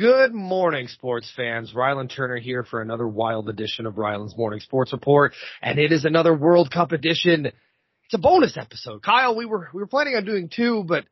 Good 0.00 0.32
morning, 0.32 0.88
sports 0.88 1.30
fans. 1.36 1.74
Rylan 1.74 2.08
Turner 2.08 2.38
here 2.38 2.64
for 2.64 2.80
another 2.80 3.06
wild 3.06 3.50
edition 3.50 3.84
of 3.84 3.96
Rylan's 3.96 4.34
Morning 4.34 4.60
Sports 4.60 4.94
Report, 4.94 5.34
and 5.60 5.78
it 5.78 5.92
is 5.92 6.06
another 6.06 6.34
World 6.34 6.70
Cup 6.70 6.92
edition. 6.92 7.44
It's 7.44 8.14
a 8.14 8.18
bonus 8.18 8.56
episode. 8.56 9.02
Kyle, 9.02 9.36
we 9.36 9.44
were 9.44 9.68
we 9.74 9.80
were 9.82 9.86
planning 9.86 10.14
on 10.14 10.24
doing 10.24 10.48
two, 10.48 10.84
but 10.88 11.04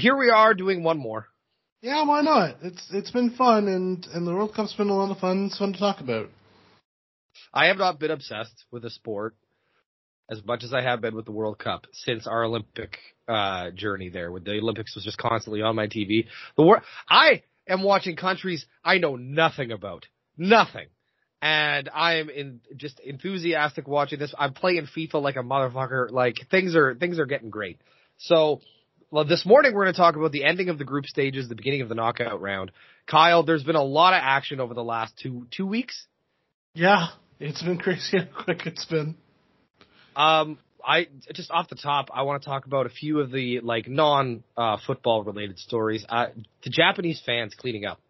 here 0.00 0.16
we 0.16 0.30
are 0.30 0.54
doing 0.54 0.82
one 0.82 0.96
more. 0.96 1.26
Yeah, 1.82 2.06
why 2.06 2.22
not? 2.22 2.56
It's 2.62 2.82
it's 2.90 3.10
been 3.10 3.32
fun, 3.32 3.68
and 3.68 4.06
and 4.14 4.26
the 4.26 4.32
World 4.32 4.54
Cup's 4.56 4.72
been 4.72 4.88
a 4.88 4.96
lot 4.96 5.10
of 5.10 5.18
fun. 5.18 5.48
It's 5.48 5.58
fun 5.58 5.74
to 5.74 5.78
talk 5.78 6.00
about. 6.00 6.30
I 7.52 7.66
have 7.66 7.76
not 7.76 8.00
been 8.00 8.12
obsessed 8.12 8.64
with 8.70 8.82
a 8.86 8.90
sport 8.90 9.36
as 10.30 10.42
much 10.42 10.64
as 10.64 10.72
I 10.72 10.80
have 10.80 11.02
been 11.02 11.14
with 11.14 11.26
the 11.26 11.32
World 11.32 11.58
Cup 11.58 11.84
since 11.92 12.26
our 12.26 12.44
Olympic 12.44 12.96
uh, 13.28 13.72
journey 13.72 14.08
there, 14.08 14.32
with 14.32 14.46
the 14.46 14.52
Olympics 14.52 14.94
was 14.94 15.04
just 15.04 15.18
constantly 15.18 15.60
on 15.60 15.76
my 15.76 15.86
TV. 15.86 16.28
The 16.56 16.62
war, 16.62 16.82
I 17.10 17.42
am 17.68 17.82
watching 17.82 18.16
countries 18.16 18.66
I 18.84 18.98
know 18.98 19.16
nothing 19.16 19.72
about, 19.72 20.06
nothing, 20.36 20.86
and 21.40 21.88
I 21.92 22.14
am 22.14 22.30
in 22.30 22.60
just 22.76 23.00
enthusiastic 23.00 23.88
watching 23.88 24.18
this. 24.18 24.34
I'm 24.38 24.52
playing 24.52 24.86
FIFA 24.96 25.22
like 25.22 25.36
a 25.36 25.40
motherfucker. 25.40 26.10
Like 26.10 26.36
things 26.50 26.76
are 26.76 26.94
things 26.94 27.18
are 27.18 27.26
getting 27.26 27.50
great. 27.50 27.80
So. 28.18 28.60
Well, 29.10 29.26
this 29.26 29.44
morning 29.44 29.74
we're 29.74 29.84
going 29.84 29.92
to 29.92 30.00
talk 30.00 30.16
about 30.16 30.32
the 30.32 30.42
ending 30.42 30.70
of 30.70 30.78
the 30.78 30.86
group 30.86 31.04
stages, 31.04 31.46
the 31.46 31.54
beginning 31.54 31.82
of 31.82 31.90
the 31.90 31.94
knockout 31.94 32.40
round. 32.40 32.70
Kyle, 33.06 33.42
there's 33.42 33.62
been 33.62 33.76
a 33.76 33.82
lot 33.82 34.14
of 34.14 34.20
action 34.22 34.58
over 34.58 34.72
the 34.72 34.82
last 34.82 35.12
two 35.18 35.46
two 35.50 35.66
weeks. 35.66 36.06
Yeah, 36.72 37.08
it's 37.38 37.62
been 37.62 37.76
crazy 37.76 38.18
how 38.18 38.44
quick 38.44 38.64
it's 38.64 38.86
been. 38.86 39.16
Um, 40.16 40.58
I 40.84 41.08
just 41.32 41.50
off 41.50 41.68
the 41.68 41.76
top, 41.76 42.08
I 42.12 42.22
want 42.22 42.42
to 42.42 42.48
talk 42.48 42.66
about 42.66 42.86
a 42.86 42.90
few 42.90 43.20
of 43.20 43.30
the 43.30 43.60
like 43.60 43.88
non 43.88 44.42
uh, 44.56 44.78
football 44.86 45.22
related 45.22 45.58
stories. 45.58 46.04
Uh, 46.08 46.26
the 46.64 46.70
Japanese 46.70 47.22
fans 47.24 47.54
cleaning 47.54 47.84
up. 47.84 48.00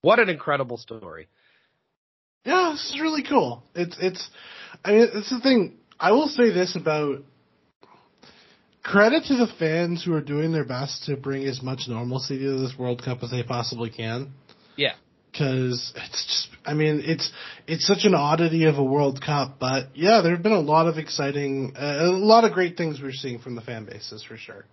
What 0.00 0.18
an 0.18 0.28
incredible 0.28 0.78
story. 0.78 1.28
Yeah, 2.44 2.70
this 2.72 2.90
is 2.92 3.00
really 3.00 3.22
cool. 3.22 3.62
It's 3.74 3.96
it's. 4.00 4.28
I 4.84 4.92
mean, 4.92 5.08
it's 5.14 5.30
the 5.30 5.40
thing. 5.40 5.78
I 5.98 6.12
will 6.12 6.28
say 6.28 6.50
this 6.50 6.74
about 6.74 7.22
credit 8.82 9.24
to 9.26 9.36
the 9.36 9.46
fans 9.58 10.04
who 10.04 10.14
are 10.14 10.20
doing 10.20 10.52
their 10.52 10.64
best 10.64 11.04
to 11.04 11.16
bring 11.16 11.44
as 11.44 11.62
much 11.62 11.82
normalcy 11.88 12.38
to 12.38 12.58
this 12.58 12.74
World 12.76 13.02
Cup 13.04 13.22
as 13.22 13.30
they 13.30 13.42
possibly 13.42 13.90
can. 13.90 14.32
Yeah. 14.76 14.94
Because 15.30 15.92
it's 15.94 16.26
just, 16.26 16.48
I 16.64 16.74
mean, 16.74 17.02
it's 17.04 17.30
it's 17.66 17.86
such 17.86 18.04
an 18.04 18.14
oddity 18.14 18.64
of 18.64 18.78
a 18.78 18.84
World 18.84 19.20
Cup, 19.24 19.58
but 19.58 19.96
yeah, 19.96 20.20
there 20.22 20.32
have 20.32 20.42
been 20.42 20.52
a 20.52 20.60
lot 20.60 20.86
of 20.86 20.98
exciting, 20.98 21.74
uh, 21.76 21.98
a 22.02 22.10
lot 22.10 22.44
of 22.44 22.52
great 22.52 22.76
things 22.76 23.00
we're 23.00 23.12
seeing 23.12 23.38
from 23.38 23.54
the 23.54 23.62
fan 23.62 23.84
bases 23.84 24.22
for 24.22 24.36
sure. 24.36 24.64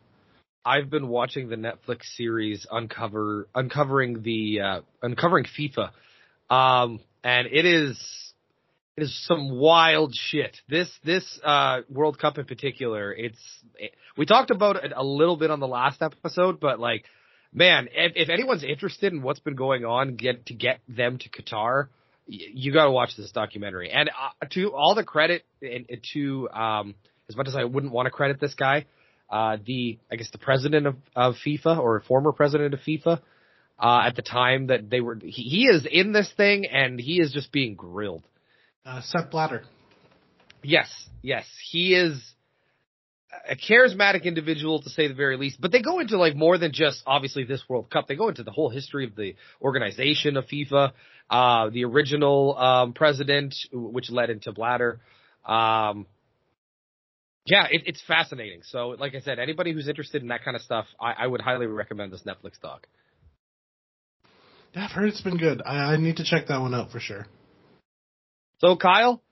I've 0.66 0.90
been 0.90 1.08
watching 1.08 1.50
the 1.50 1.56
Netflix 1.56 2.04
series 2.16 2.68
Uncover, 2.70 3.48
uncovering 3.56 4.22
the 4.22 4.62
uh, 4.62 4.82
uncovering 5.02 5.46
FIFA, 5.46 5.92
um, 6.54 7.00
and 7.24 7.48
it 7.48 7.66
is 7.66 7.98
it 8.98 9.04
is 9.04 9.26
some 9.26 9.58
wild 9.58 10.14
shit. 10.14 10.58
This 10.68 10.90
this 11.04 11.40
uh, 11.44 11.82
World 11.90 12.20
Cup 12.20 12.38
in 12.38 12.46
particular, 12.46 13.14
it's 13.14 13.40
it, 13.78 13.96
we 14.18 14.26
talked 14.26 14.52
about 14.52 14.84
it 14.84 14.92
a 14.96 15.04
little 15.04 15.38
bit 15.38 15.50
on 15.50 15.60
the 15.60 15.68
last 15.68 16.02
episode, 16.02 16.60
but 16.60 16.80
like 16.80 17.06
man, 17.54 17.88
if, 17.94 18.14
if 18.16 18.30
anyone's 18.30 18.64
interested 18.64 19.14
in 19.14 19.22
what's 19.22 19.40
been 19.40 19.56
going 19.56 19.86
on, 19.86 20.16
get 20.16 20.46
to 20.48 20.54
get 20.54 20.80
them 20.88 21.18
to 21.18 21.30
Qatar, 21.30 21.88
you, 22.28 22.48
you 22.54 22.74
got 22.74 22.86
to 22.86 22.92
watch 22.92 23.12
this 23.18 23.32
documentary. 23.32 23.92
And 23.92 24.10
uh, 24.10 24.46
to 24.52 24.74
all 24.74 24.96
the 24.96 25.04
credit, 25.04 25.44
and, 25.62 25.86
and 25.90 26.06
to 26.14 26.50
um, 26.50 26.96
as 27.30 27.36
much 27.36 27.48
as 27.48 27.56
I 27.56 27.64
wouldn't 27.64 27.94
want 27.94 28.08
to 28.08 28.12
credit 28.12 28.40
this 28.40 28.56
guy, 28.56 28.86
uh, 29.30 29.58
the 29.66 30.00
I 30.12 30.16
guess 30.16 30.30
the 30.32 30.38
president 30.38 30.88
of, 30.88 30.96
of 31.16 31.36
FIFA 31.46 31.80
or 31.80 32.00
former 32.02 32.32
president 32.32 32.74
of 32.74 32.80
FIFA. 32.82 33.22
Uh, 33.82 34.02
at 34.08 34.18
the 34.18 34.22
time 34.22 34.68
that 34.68 34.90
they 34.90 35.00
were, 35.00 35.18
he, 35.24 35.30
he 35.30 35.66
is 35.66 35.88
in 35.90 36.12
this 36.12 36.30
thing 36.36 36.66
and 36.66 37.00
he 37.00 37.22
is 37.22 37.32
just 37.32 37.50
being 37.50 37.76
grilled. 37.76 38.28
Uh, 38.86 39.00
Sepp 39.02 39.32
Blatter. 39.32 39.64
Yes, 40.62 40.90
yes, 41.22 41.46
he 41.72 41.94
is 41.94 42.22
a 43.48 43.56
charismatic 43.56 44.24
individual 44.24 44.82
to 44.82 44.90
say 44.90 45.08
the 45.08 45.14
very 45.14 45.38
least, 45.38 45.62
but 45.62 45.72
they 45.72 45.82
go 45.82 46.00
into 46.00 46.18
like 46.18 46.36
more 46.36 46.58
than 46.58 46.72
just 46.72 47.04
obviously 47.06 47.44
this 47.44 47.64
World 47.70 47.90
Cup. 47.90 48.08
They 48.08 48.16
go 48.16 48.30
into 48.30 48.44
the 48.44 48.52
whole 48.52 48.70
history 48.70 49.06
of 49.06 49.16
the 49.16 49.36
organization 49.62 50.38
of 50.38 50.46
FIFA, 50.48 50.92
uh, 51.30 51.70
the 51.70 51.86
original 51.86 52.58
um, 52.58 52.94
president, 52.94 53.56
which 53.72 54.10
led 54.10 54.30
into 54.30 54.52
Blatter. 54.52 55.00
Um, 55.46 56.08
yeah, 57.46 57.68
it, 57.70 57.84
it's 57.86 58.02
fascinating. 58.08 58.62
So, 58.64 58.90
like 58.90 59.16
I 59.16 59.20
said, 59.22 59.40
anybody 59.40 59.74
who's 59.74 59.88
interested 59.88 60.22
in 60.22 60.30
that 60.30 60.44
kind 60.44 60.56
of 60.56 60.62
stuff, 60.62 60.86
I, 61.00 61.14
I 61.20 61.28
would 61.28 61.42
highly 61.42 61.68
recommend 61.68 62.12
this 62.12 62.24
Netflix 62.24 62.60
doc. 62.62 62.88
Yeah, 64.74 64.86
I've 64.86 64.92
heard 64.92 65.08
it's 65.10 65.22
been 65.22 65.38
good. 65.38 65.62
I, 65.66 65.94
I 65.94 65.98
need 65.98 66.18
to 66.18 66.24
check 66.24 66.48
that 66.48 66.60
one 66.60 66.76
out 66.76 66.92
for 66.92 67.00
sure. 67.00 67.26
So, 68.60 68.76
Kyle, 68.76 69.24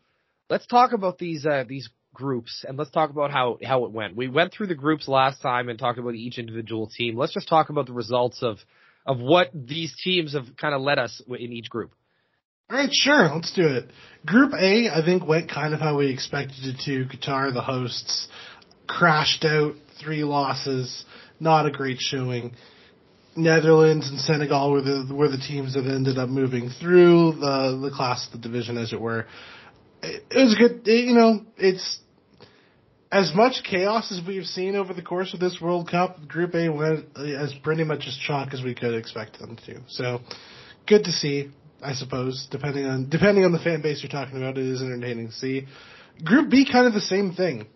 let's 0.50 0.66
talk 0.66 0.94
about 0.94 1.18
these 1.18 1.46
uh, 1.46 1.64
these 1.68 1.90
groups 2.18 2.66
and 2.68 2.78
let's 2.78 2.90
talk 2.90 3.12
about 3.12 3.32
how 3.32 3.60
how 3.64 3.86
it 3.86 3.92
went. 3.92 4.16
We 4.16 4.28
went 4.28 4.52
through 4.52 4.68
the 4.68 4.76
groups 4.76 5.08
last 5.08 5.42
time 5.42 5.70
and 5.70 5.78
talked 5.78 6.00
about 6.00 6.16
each 6.16 6.40
individual 6.40 6.88
team. 6.88 7.16
Let's 7.16 7.34
just 7.34 7.48
talk 7.48 7.70
about 7.70 7.86
the 7.86 7.94
results 7.94 8.42
of 8.42 8.58
of 9.06 9.20
what 9.20 9.52
these 9.54 9.96
teams 10.04 10.34
have 10.34 10.58
kind 10.60 10.74
of 10.76 10.82
led 10.82 11.00
us 11.00 11.22
in 11.28 11.54
each 11.54 11.70
group. 11.70 11.94
All 12.70 12.78
right, 12.78 12.90
sure, 12.92 13.30
let's 13.34 13.54
do 13.54 13.66
it. 13.66 13.90
Group 14.26 14.52
A, 14.54 14.90
I 14.90 15.02
think, 15.06 15.26
went 15.26 15.50
kind 15.50 15.74
of 15.74 15.80
how 15.80 15.98
we 15.98 16.12
expected 16.12 16.58
it 16.64 16.82
to. 16.86 17.06
Qatar, 17.06 17.54
the 17.54 17.62
hosts, 17.62 18.28
crashed 18.88 19.46
out, 19.46 19.76
three 20.04 20.26
losses, 20.26 21.06
not 21.40 21.66
a 21.66 21.72
great 21.72 22.00
showing. 22.00 22.56
Netherlands 23.38 24.10
and 24.10 24.20
Senegal 24.20 24.72
were 24.72 24.82
the 24.82 25.14
were 25.14 25.30
the 25.30 25.38
teams 25.38 25.76
that 25.76 25.86
ended 25.86 26.18
up 26.18 26.28
moving 26.28 26.70
through 26.82 27.34
the 27.34 27.80
the 27.82 27.92
class, 27.96 28.28
the 28.34 28.38
division, 28.38 28.78
as 28.78 28.92
it 28.92 29.00
were. 29.00 29.28
It, 30.02 30.24
it 30.30 30.44
was 30.44 30.56
good. 30.56 30.88
It, 30.88 31.06
you 31.06 31.14
know, 31.14 31.46
it's 31.56 32.00
as 33.12 33.34
much 33.34 33.64
chaos 33.64 34.12
as 34.12 34.26
we've 34.26 34.46
seen 34.46 34.76
over 34.76 34.94
the 34.94 35.02
course 35.02 35.34
of 35.34 35.40
this 35.40 35.60
World 35.62 35.90
Cup, 35.90 36.28
Group 36.28 36.56
A 36.56 36.70
went 36.70 37.06
as 37.18 37.54
pretty 37.64 37.84
much 37.84 38.04
as 38.08 38.18
chalk 38.18 38.54
as 38.54 38.62
we 38.62 38.76
could 38.76 38.94
expect 38.94 39.40
them 39.40 39.58
to. 39.66 39.82
So, 39.88 40.20
good 40.86 41.06
to 41.06 41.12
see, 41.12 41.52
I 41.82 41.94
suppose. 41.94 42.48
Depending 42.52 42.86
on 42.86 43.10
depending 43.10 43.46
on 43.46 43.52
the 43.52 43.60
fan 43.60 43.82
base 43.82 44.04
you're 44.04 44.12
talking 44.12 44.38
about, 44.38 44.58
it 44.58 44.66
is 44.66 44.82
entertaining 44.82 45.28
to 45.28 45.34
see. 45.34 45.68
Group 46.24 46.50
B, 46.50 46.68
kind 46.70 46.88
of 46.88 46.94
the 46.94 47.02
same 47.02 47.34
thing. 47.34 47.68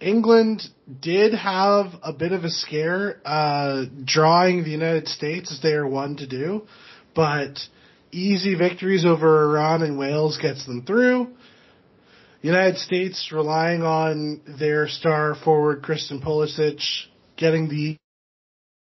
England 0.00 0.62
did 1.00 1.34
have 1.34 1.86
a 2.02 2.12
bit 2.12 2.32
of 2.32 2.44
a 2.44 2.50
scare, 2.50 3.20
uh, 3.24 3.84
drawing 4.04 4.64
the 4.64 4.70
United 4.70 5.08
States 5.08 5.52
as 5.52 5.60
they 5.62 5.72
are 5.72 5.86
one 5.86 6.16
to 6.16 6.26
do, 6.26 6.66
but 7.14 7.58
easy 8.12 8.54
victories 8.54 9.04
over 9.04 9.50
Iran 9.50 9.82
and 9.82 9.98
Wales 9.98 10.38
gets 10.40 10.66
them 10.66 10.84
through. 10.84 11.28
United 12.44 12.76
States 12.76 13.30
relying 13.32 13.82
on 13.82 14.42
their 14.58 14.86
star 14.86 15.34
forward 15.34 15.82
Christian 15.82 16.20
Pulisic 16.20 16.78
getting 17.38 17.70
the 17.70 17.96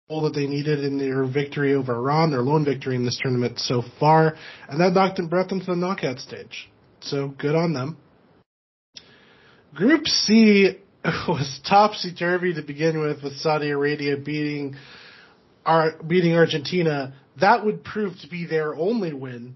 goal 0.08 0.22
that 0.22 0.36
they 0.36 0.46
needed 0.46 0.84
in 0.84 1.00
their 1.00 1.26
victory 1.26 1.74
over 1.74 1.96
Iran, 1.96 2.30
their 2.30 2.44
lone 2.44 2.66
victory 2.66 2.96
in 2.96 3.04
this 3.04 3.20
tournament 3.20 3.58
so 3.58 3.82
far, 4.00 4.36
and 4.70 4.80
that 4.80 4.94
knocked 4.94 5.18
them 5.18 5.28
brought 5.28 5.50
them 5.50 5.60
to 5.62 5.66
the 5.66 5.76
knockout 5.76 6.20
stage. 6.20 6.70
So 7.00 7.30
good 7.30 7.56
on 7.56 7.74
them. 7.74 7.98
Group 9.74 10.06
C 10.06 10.78
was 11.28 11.60
topsy 11.68 12.14
turvy 12.14 12.54
to 12.54 12.62
begin 12.62 13.02
with, 13.02 13.24
with 13.24 13.38
Saudi 13.38 13.72
Arabia 13.72 14.18
beating 14.18 14.76
our 15.66 15.94
beating 16.04 16.36
Argentina. 16.36 17.16
That 17.42 17.66
would 17.66 17.84
prove 17.84 18.14
to 18.22 18.28
be 18.30 18.46
their 18.46 18.76
only 18.76 19.14
win, 19.14 19.56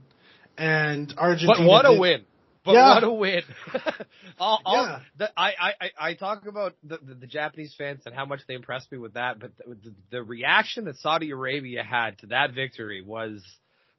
and 0.58 1.14
Argentina. 1.20 1.60
But 1.60 1.68
what 1.68 1.86
a 1.86 1.90
did, 1.90 2.00
win! 2.00 2.26
But 2.64 2.74
Yeah. 2.74 2.94
what 2.94 3.04
a 3.04 3.12
win! 3.12 3.42
all, 4.40 4.62
all, 4.66 4.76
Yeah. 4.86 5.00
the, 5.18 5.32
I, 5.36 5.52
I, 5.60 5.92
I- 6.00 6.14
talk 6.14 6.46
about 6.46 6.76
the, 6.84 7.00
the, 7.02 7.16
the 7.16 7.28
Japanese 7.28 7.74
fans 7.76 8.04
and 8.06 8.14
how 8.14 8.26
much 8.26 8.42
they 8.48 8.54
impressed 8.54 8.92
me 8.92 8.98
with 9.00 9.14
that, 9.16 9.40
but 9.40 9.52
the, 9.58 9.76
the, 9.76 9.94
the 10.12 10.24
reaction 10.24 10.86
that 10.86 10.98
Saudi 10.98 11.32
Arabia 11.32 11.84
had 11.84 12.20
to 12.20 12.28
that 12.28 12.54
victory 12.54 13.02
was 13.02 13.42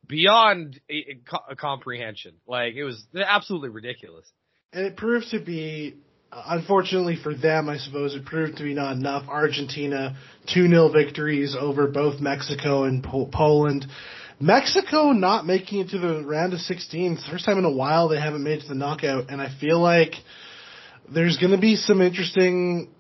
beyond 0.07 0.81
eh, 0.89 1.15
co- 1.29 1.55
comprehension. 1.57 2.35
Like 2.47 2.75
it 2.75 2.85
was 2.85 3.05
absolutely 3.15 3.71
ridiculous. 3.71 4.31
And 4.73 4.87
it 4.87 4.97
proved 4.97 5.31
to 5.33 5.41
be, 5.41 5.97
unfortunately 6.33 7.17
for 7.23 7.35
them, 7.35 7.69
I 7.69 7.79
suppose, 7.79 8.15
it 8.15 8.25
proved 8.25 8.59
to 8.59 8.63
be 8.65 8.75
not 8.75 8.97
enough. 8.97 9.29
Argentina, 9.29 10.17
2 10.55 10.69
0 10.69 10.89
victories 10.93 11.57
over 11.59 11.89
both 11.89 12.21
Mexico 12.21 12.85
and 12.85 13.03
po- 13.03 13.27
Poland. 13.33 13.87
Mexico 14.43 15.13
not 15.13 15.47
making 15.47 15.79
it 15.79 15.91
to 15.91 16.01
the 16.01 16.25
round 16.25 16.53
of 16.53 16.59
16. 16.59 17.17
First 17.31 17.45
time 17.45 17.59
in 17.59 17.65
a 17.65 17.71
while 17.71 18.09
they 18.09 18.19
haven't 18.19 18.43
made 18.43 18.59
it 18.59 18.63
to 18.63 18.69
the 18.71 18.75
knockout, 18.75 19.31
and 19.31 19.41
I 19.41 19.57
feel 19.61 19.79
like 19.79 20.15
there's 21.09 21.37
going 21.37 21.53
to 21.53 21.61
be 21.61 21.77
some 21.77 22.01
interesting 22.01 22.91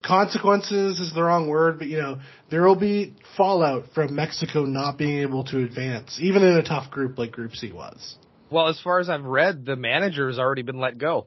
consequences 0.00 1.00
is 1.00 1.12
the 1.12 1.24
wrong 1.24 1.48
word, 1.48 1.80
but 1.80 1.88
you 1.88 1.98
know, 1.98 2.20
there 2.52 2.62
will 2.62 2.76
be 2.76 3.16
fallout 3.36 3.86
from 3.96 4.14
Mexico 4.14 4.64
not 4.64 4.96
being 4.96 5.18
able 5.22 5.42
to 5.46 5.64
advance, 5.64 6.20
even 6.22 6.44
in 6.44 6.56
a 6.56 6.62
tough 6.62 6.88
group 6.92 7.18
like 7.18 7.32
Group 7.32 7.56
C 7.56 7.72
was. 7.72 8.16
Well, 8.48 8.68
as 8.68 8.80
far 8.80 9.00
as 9.00 9.10
I've 9.10 9.24
read, 9.24 9.66
the 9.66 9.74
manager 9.74 10.28
has 10.28 10.38
already 10.38 10.62
been 10.62 10.78
let 10.78 10.98
go. 10.98 11.26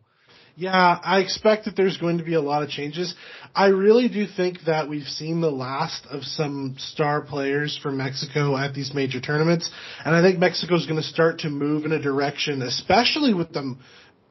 Yeah, 0.58 1.00
I 1.04 1.20
expect 1.20 1.66
that 1.66 1.76
there's 1.76 1.98
going 1.98 2.20
to 2.20 2.24
be 2.24 2.36
a 2.36 2.42
lot 2.42 2.64
of 2.64 2.70
changes. 2.70 3.14
I 3.54 3.68
really 3.68 4.08
do 4.08 4.26
think 4.26 4.60
that 4.68 4.88
we've 4.88 5.08
seen 5.08 5.42
the 5.42 5.52
last 5.52 6.06
of 6.10 6.24
some 6.24 6.76
star 6.78 7.22
players 7.22 7.78
from 7.82 7.98
Mexico 7.98 8.56
at 8.56 8.74
these 8.74 8.94
major 8.94 9.20
tournaments, 9.20 9.70
and 10.06 10.16
I 10.16 10.22
think 10.22 10.40
Mexico's 10.40 10.86
going 10.86 11.02
to 11.02 11.08
start 11.08 11.40
to 11.40 11.50
move 11.50 11.84
in 11.84 11.92
a 11.92 12.02
direction, 12.02 12.62
especially 12.62 13.34
with 13.34 13.52
them 13.52 13.80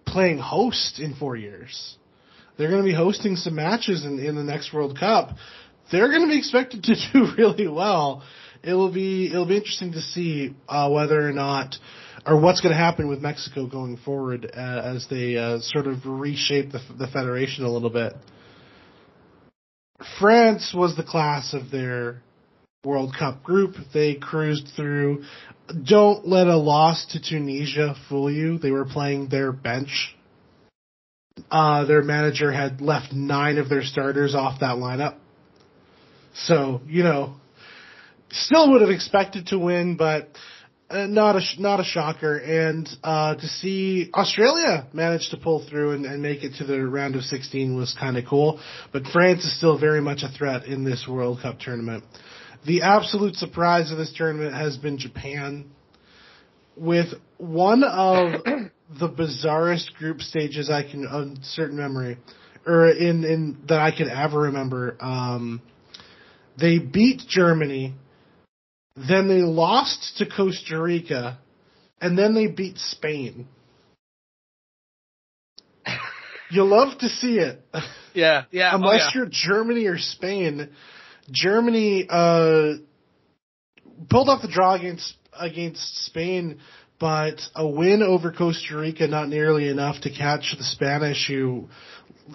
playing 0.07 0.39
host 0.39 0.99
in 0.99 1.15
four 1.15 1.37
years. 1.37 1.97
They're 2.57 2.71
going 2.71 2.83
to 2.83 2.89
be 2.89 2.95
hosting 2.95 3.37
some 3.37 3.57
matches 3.57 4.07
in, 4.07 4.19
in 4.19 4.35
the 4.35 4.45
next 4.45 4.73
World 4.73 4.99
Cup. 4.99 5.31
They're 5.93 6.09
going 6.09 6.23
to 6.23 6.29
be 6.29 6.39
expected 6.39 6.85
to 6.85 6.95
do 7.13 7.35
really 7.37 7.69
well. 7.69 8.23
It 8.65 8.75
will 8.75 8.93
be 8.93 9.27
it'll 9.27 9.47
be 9.47 9.57
interesting 9.57 9.93
to 9.93 10.01
see 10.01 10.55
uh, 10.69 10.89
whether 10.91 11.29
or 11.29 11.33
not 11.33 11.77
or 12.27 12.41
what's 12.41 12.61
going 12.61 12.73
to 12.73 12.79
happen 12.79 13.09
with 13.09 13.21
Mexico 13.21 13.67
going 13.67 13.99
forward 13.99 14.51
uh, 14.57 14.83
as 14.97 15.07
they 15.11 15.37
uh, 15.37 15.59
sort 15.61 15.87
of 15.87 16.07
reshape 16.07 16.73
the, 16.73 16.81
the 16.99 17.07
federation 17.07 17.65
a 17.65 17.71
little 17.71 17.91
bit. 17.91 18.15
France 20.19 20.73
was 20.75 20.97
the 20.97 21.03
class 21.03 21.53
of 21.53 21.71
their 21.71 22.23
World 22.85 23.15
Cup 23.19 23.43
group. 23.43 23.75
They 23.93 24.15
cruised 24.15 24.69
through. 24.77 25.25
Don't 25.85 26.27
let 26.27 26.47
a 26.47 26.57
loss 26.57 27.07
to 27.13 27.21
Tunisia 27.21 27.95
fool 28.09 28.31
you. 28.31 28.59
They 28.59 28.71
were 28.71 28.85
playing 28.85 29.29
their 29.29 29.53
bench. 29.53 30.17
Uh, 31.51 31.85
their 31.85 32.03
manager 32.03 32.53
had 32.53 32.81
left 32.81 33.13
nine 33.13 33.59
of 33.59 33.69
their 33.69 33.83
starters 33.83 34.35
off 34.35 34.61
that 34.61 34.77
lineup. 34.77 35.17
So, 36.35 36.81
you 36.87 37.03
know, 37.03 37.37
still 38.35 38.73
would 38.73 38.81
have 38.81 38.91
expected 38.91 39.49
to 39.49 39.59
win, 39.59 39.97
but 39.97 40.31
uh, 40.91 41.07
not 41.07 41.37
a 41.37 41.41
not 41.59 41.81
a 41.81 41.85
shocker. 41.85 42.37
And 42.37 42.89
uh, 43.03 43.37
to 43.37 43.47
see 43.47 44.11
Australia 44.15 44.87
manage 44.93 45.31
to 45.31 45.37
pull 45.37 45.67
through 45.69 45.93
and, 45.93 46.07
and 46.07 46.23
make 46.23 46.45
it 46.45 46.57
to 46.59 46.65
the 46.65 46.85
round 46.87 47.17
of 47.17 47.23
16 47.23 47.77
was 47.77 47.97
kind 47.99 48.17
of 48.17 48.25
cool. 48.29 48.61
But 48.93 49.05
France 49.13 49.45
is 49.45 49.57
still 49.57 49.79
very 49.79 50.01
much 50.01 50.23
a 50.23 50.29
threat 50.29 50.67
in 50.67 50.85
this 50.85 51.07
World 51.09 51.41
Cup 51.43 51.59
tournament. 51.59 52.05
The 52.67 52.83
absolute 52.83 53.37
surprise 53.37 53.91
of 53.91 53.99
this 53.99 54.13
tournament 54.17 54.55
has 54.55 54.77
been 54.77 54.99
Japan, 54.99 55.71
with 56.77 57.09
one 57.37 57.85
of 57.85 58.43
the 58.99 59.09
bizarrest 59.09 59.95
group 59.95 60.21
stages 60.21 60.71
I 60.71 60.83
can, 60.83 61.07
of 61.07 61.45
certain 61.45 61.77
memory, 61.77 62.19
or 62.67 62.89
in 62.89 63.25
in 63.25 63.59
that 63.69 63.81
I 63.81 63.91
can 63.91 64.09
ever 64.09 64.41
remember. 64.43 64.97
Um, 65.01 65.61
they 66.59 66.79
beat 66.79 67.23
Germany 67.29 67.95
then 68.97 69.29
they 69.29 69.43
lost 69.43 70.19
to 70.19 70.27
Costa 70.27 70.81
Rica, 70.81 71.39
and 72.01 72.17
then 72.17 72.35
they 72.35 72.47
beat 72.47 72.79
Spain. 72.79 73.49
you 76.51 76.65
love 76.65 76.99
to 76.99 77.09
see 77.09 77.39
it. 77.39 77.61
Yeah, 78.15 78.45
yeah. 78.53 78.73
Unless 78.73 78.93
oh, 78.93 78.95
yeah. 78.95 79.11
you're 79.15 79.29
Germany 79.29 79.87
or 79.87 79.99
Spain, 79.99 80.71
Germany 81.33 82.07
uh, 82.09 82.75
pulled 84.09 84.29
off 84.29 84.41
the 84.41 84.47
draw 84.47 84.75
against 84.75 85.15
against 85.37 86.07
Spain, 86.07 86.61
but 87.01 87.41
a 87.57 87.67
win 87.67 88.05
over 88.05 88.31
Costa 88.31 88.77
Rica 88.77 89.09
not 89.09 89.29
nearly 89.29 89.69
enough 89.69 90.01
to 90.03 90.11
catch 90.11 90.55
the 90.57 90.63
Spanish 90.63 91.27
who 91.27 91.69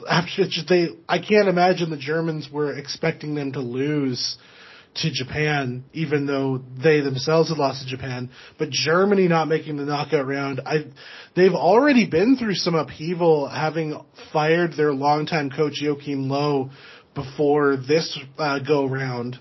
after 0.09 0.44
they 0.67 0.89
I 1.07 1.19
can't 1.19 1.47
imagine 1.47 1.89
the 1.89 1.97
Germans 1.97 2.50
were 2.51 2.77
expecting 2.77 3.35
them 3.35 3.53
to 3.53 3.61
lose 3.61 4.38
to 4.95 5.12
Japan, 5.12 5.83
even 5.94 6.25
though 6.25 6.62
they 6.83 7.01
themselves 7.01 7.50
had 7.50 7.57
lost 7.57 7.83
to 7.83 7.88
Japan. 7.88 8.30
But 8.57 8.69
Germany 8.69 9.27
not 9.27 9.47
making 9.47 9.77
the 9.77 9.86
knockout 9.86 10.27
round, 10.27 10.62
I, 10.65 10.86
they've 11.36 11.53
already 11.53 12.07
been 12.07 12.38
through 12.38 12.56
some 12.56 12.75
upheaval, 12.75 13.47
having 13.47 14.00
fired 14.33 14.74
their 14.74 14.91
longtime 14.91 15.51
coach 15.51 15.80
Joachim 15.80 16.27
Low 16.27 16.71
before 17.15 17.77
this 17.77 18.18
uh, 18.38 18.59
go 18.59 18.86
round, 18.88 19.38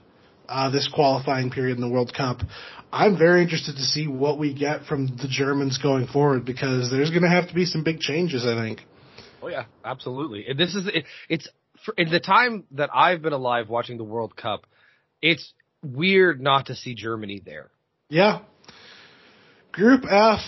uh, 0.48 0.70
this 0.70 0.88
qualifying 0.92 1.50
period 1.50 1.76
in 1.76 1.80
the 1.80 1.90
World 1.90 2.12
Cup. 2.14 2.40
I'm 2.92 3.18
very 3.18 3.42
interested 3.42 3.76
to 3.76 3.82
see 3.82 4.06
what 4.06 4.38
we 4.38 4.54
get 4.54 4.84
from 4.86 5.06
the 5.06 5.28
Germans 5.28 5.78
going 5.78 6.06
forward 6.06 6.44
because 6.44 6.90
there's 6.90 7.10
going 7.10 7.22
to 7.22 7.28
have 7.28 7.48
to 7.48 7.54
be 7.54 7.66
some 7.66 7.84
big 7.84 8.00
changes, 8.00 8.46
I 8.46 8.54
think. 8.54 8.80
Oh 9.42 9.48
yeah, 9.48 9.64
absolutely. 9.84 10.46
This 10.56 10.74
is 10.74 10.86
it, 10.86 11.04
it's 11.28 11.48
for, 11.84 11.94
in 11.96 12.10
the 12.10 12.20
time 12.20 12.64
that 12.72 12.90
I've 12.94 13.22
been 13.22 13.32
alive 13.32 13.68
watching 13.68 13.98
the 13.98 14.04
World 14.04 14.36
Cup 14.36 14.66
it's 15.22 15.52
weird 15.82 16.40
not 16.40 16.66
to 16.66 16.74
see 16.74 16.94
Germany 16.94 17.42
there. 17.44 17.70
Yeah. 18.08 18.40
Group 19.72 20.04
F. 20.10 20.40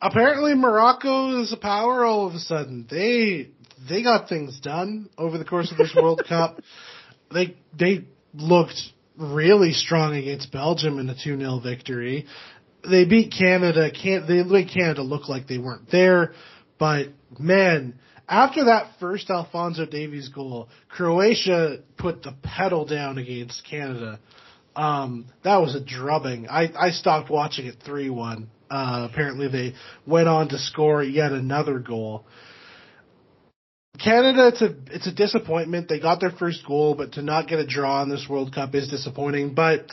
Apparently 0.00 0.54
Morocco 0.54 1.42
is 1.42 1.52
a 1.52 1.56
power 1.56 2.04
all 2.04 2.26
of 2.26 2.34
a 2.34 2.38
sudden. 2.38 2.86
They 2.90 3.50
they 3.88 4.02
got 4.02 4.28
things 4.28 4.58
done 4.60 5.08
over 5.18 5.38
the 5.38 5.44
course 5.44 5.70
of 5.70 5.78
this 5.78 5.94
World 5.94 6.22
Cup. 6.28 6.60
They 7.32 7.56
they 7.78 8.06
looked 8.34 8.80
really 9.16 9.72
strong 9.72 10.14
against 10.14 10.50
Belgium 10.50 10.98
in 10.98 11.08
a 11.08 11.14
2-0 11.14 11.62
victory. 11.62 12.26
They 12.88 13.04
beat 13.04 13.32
Canada. 13.36 13.90
Can't 13.90 14.26
they 14.26 14.42
made 14.42 14.70
Canada 14.72 15.02
look 15.02 15.28
like 15.28 15.46
they 15.46 15.58
weren't 15.58 15.90
there, 15.90 16.32
but 16.78 17.08
man, 17.38 17.98
after 18.32 18.64
that 18.64 18.92
first 18.98 19.28
Alphonso 19.28 19.84
Davies 19.84 20.30
goal, 20.30 20.70
Croatia 20.88 21.80
put 21.98 22.22
the 22.22 22.34
pedal 22.42 22.86
down 22.86 23.18
against 23.18 23.62
Canada. 23.68 24.18
Um, 24.74 25.26
that 25.44 25.58
was 25.58 25.74
a 25.74 25.84
drubbing. 25.84 26.48
I, 26.48 26.70
I 26.74 26.90
stopped 26.92 27.28
watching 27.28 27.66
it 27.66 27.76
3-1. 27.86 28.46
Uh, 28.70 29.08
apparently 29.10 29.48
they 29.48 29.74
went 30.06 30.28
on 30.28 30.48
to 30.48 30.58
score 30.58 31.02
yet 31.02 31.32
another 31.32 31.78
goal. 31.78 32.24
Canada, 34.02 34.48
it's 34.48 34.62
a 34.62 34.74
it's 34.86 35.06
a 35.06 35.12
disappointment. 35.12 35.90
They 35.90 36.00
got 36.00 36.18
their 36.18 36.30
first 36.30 36.66
goal, 36.66 36.94
but 36.94 37.12
to 37.12 37.22
not 37.22 37.46
get 37.46 37.58
a 37.58 37.66
draw 37.66 38.02
in 38.02 38.08
this 38.08 38.26
World 38.28 38.54
Cup 38.54 38.74
is 38.74 38.88
disappointing. 38.88 39.52
But 39.52 39.84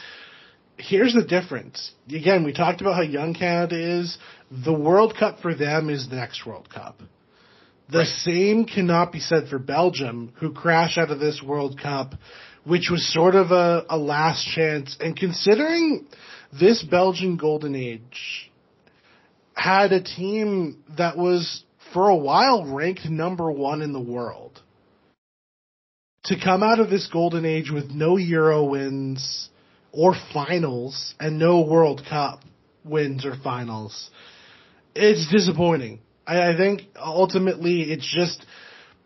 here's 0.78 1.14
the 1.14 1.26
difference. 1.26 1.92
Again, 2.08 2.46
we 2.46 2.54
talked 2.54 2.80
about 2.80 2.96
how 2.96 3.02
young 3.02 3.34
Canada 3.34 4.00
is. 4.00 4.18
The 4.50 4.74
World 4.74 5.16
Cup 5.20 5.42
for 5.42 5.54
them 5.54 5.90
is 5.90 6.08
the 6.08 6.16
next 6.16 6.46
World 6.46 6.70
Cup. 6.70 7.02
The 7.92 8.00
right. 8.00 8.08
same 8.08 8.66
cannot 8.66 9.12
be 9.12 9.20
said 9.20 9.48
for 9.48 9.58
Belgium, 9.58 10.32
who 10.40 10.52
crash 10.52 10.98
out 10.98 11.10
of 11.10 11.20
this 11.20 11.42
World 11.44 11.80
Cup, 11.82 12.14
which 12.64 12.90
was 12.92 13.12
sort 13.12 13.34
of 13.34 13.52
a, 13.52 13.86
a 13.90 13.98
last 13.98 14.46
chance. 14.54 14.96
And 15.00 15.16
considering 15.16 16.08
this 16.58 16.84
Belgian 16.84 17.38
golden 17.38 17.76
age 17.76 18.52
had 19.56 19.92
a 19.92 20.04
team 20.04 20.84
that 20.98 21.18
was 21.18 21.64
for 21.94 22.10
a 22.10 22.16
while 22.16 22.66
ranked 22.66 23.10
number 23.10 23.52
one 23.52 23.82
in 23.82 23.94
the 23.94 24.00
world. 24.00 24.62
To 26.26 26.36
come 26.40 26.62
out 26.62 26.80
of 26.80 26.90
this 26.90 27.08
golden 27.12 27.46
age 27.46 27.72
with 27.72 27.90
no 27.90 28.18
Euro 28.18 28.66
wins 28.66 29.50
or 29.92 30.14
finals 30.32 31.16
and 31.20 31.40
no 31.40 31.62
World 31.62 32.04
Cup 32.08 32.42
wins 32.84 33.26
or 33.26 33.36
finals, 33.44 34.12
it's 34.94 35.32
disappointing. 35.32 36.02
I, 36.30 36.54
I 36.54 36.58
think 36.58 36.84
ultimately 36.96 37.82
it's 37.82 38.08
just 38.14 38.46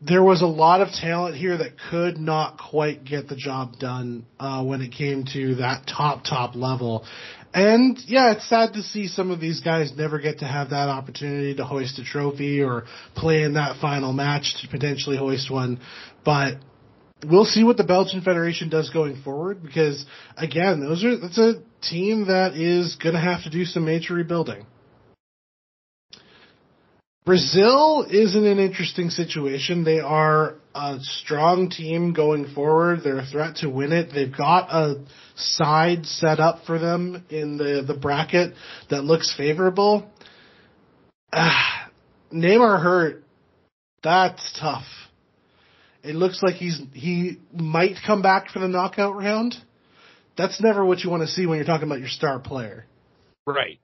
there 0.01 0.23
was 0.23 0.41
a 0.41 0.47
lot 0.47 0.81
of 0.81 0.89
talent 0.89 1.37
here 1.37 1.57
that 1.57 1.71
could 1.89 2.17
not 2.17 2.57
quite 2.57 3.05
get 3.05 3.29
the 3.29 3.37
job 3.37 3.79
done 3.79 4.25
uh, 4.39 4.63
when 4.63 4.81
it 4.81 4.91
came 4.91 5.25
to 5.33 5.55
that 5.55 5.87
top 5.87 6.25
top 6.25 6.55
level. 6.55 7.05
And 7.53 7.97
yeah, 8.07 8.33
it's 8.33 8.49
sad 8.49 8.73
to 8.73 8.81
see 8.81 9.07
some 9.07 9.31
of 9.31 9.39
these 9.39 9.61
guys 9.61 9.93
never 9.95 10.19
get 10.19 10.39
to 10.39 10.45
have 10.45 10.71
that 10.71 10.89
opportunity 10.89 11.55
to 11.55 11.63
hoist 11.63 11.99
a 11.99 12.03
trophy 12.03 12.61
or 12.61 12.85
play 13.15 13.43
in 13.43 13.53
that 13.53 13.79
final 13.79 14.11
match 14.11 14.55
to 14.61 14.67
potentially 14.67 15.15
hoist 15.15 15.49
one. 15.49 15.79
But 16.25 16.55
we'll 17.23 17.45
see 17.45 17.63
what 17.63 17.77
the 17.77 17.83
Belgian 17.83 18.21
Federation 18.21 18.69
does 18.69 18.89
going 18.89 19.21
forward 19.21 19.63
because 19.63 20.05
again, 20.35 20.81
those 20.81 21.05
are 21.05 21.17
that's 21.17 21.37
a 21.37 21.61
team 21.81 22.27
that 22.27 22.55
is 22.55 22.97
going 23.01 23.15
to 23.15 23.21
have 23.21 23.43
to 23.43 23.49
do 23.49 23.63
some 23.63 23.85
major 23.85 24.15
rebuilding. 24.15 24.65
Brazil 27.25 28.05
is 28.09 28.35
in 28.35 28.45
an 28.45 28.59
interesting 28.59 29.09
situation. 29.09 29.85
They 29.85 29.99
are 29.99 30.55
a 30.75 30.97
strong 30.99 31.69
team 31.69 32.13
going 32.13 32.53
forward. 32.53 32.99
They're 33.03 33.19
a 33.19 33.25
threat 33.25 33.57
to 33.57 33.69
win 33.69 33.93
it. 33.93 34.11
They've 34.13 34.35
got 34.35 34.69
a 34.69 35.05
side 35.35 36.05
set 36.05 36.39
up 36.39 36.65
for 36.65 36.79
them 36.79 37.25
in 37.29 37.57
the, 37.57 37.83
the 37.87 37.93
bracket 37.93 38.53
that 38.89 39.03
looks 39.03 39.33
favorable. 39.35 40.09
Ah, 41.31 41.89
Neymar 42.33 42.81
hurt. 42.81 43.23
That's 44.03 44.57
tough. 44.59 44.85
It 46.03 46.15
looks 46.15 46.43
like 46.43 46.55
he's 46.55 46.81
he 46.91 47.37
might 47.53 47.95
come 48.05 48.21
back 48.21 48.49
for 48.49 48.59
the 48.59 48.67
knockout 48.67 49.15
round. 49.15 49.55
That's 50.35 50.59
never 50.59 50.83
what 50.83 50.99
you 50.99 51.09
want 51.09 51.21
to 51.21 51.27
see 51.27 51.45
when 51.45 51.57
you're 51.57 51.65
talking 51.65 51.87
about 51.87 51.99
your 51.99 52.09
star 52.09 52.39
player. 52.39 52.85
Right. 53.47 53.79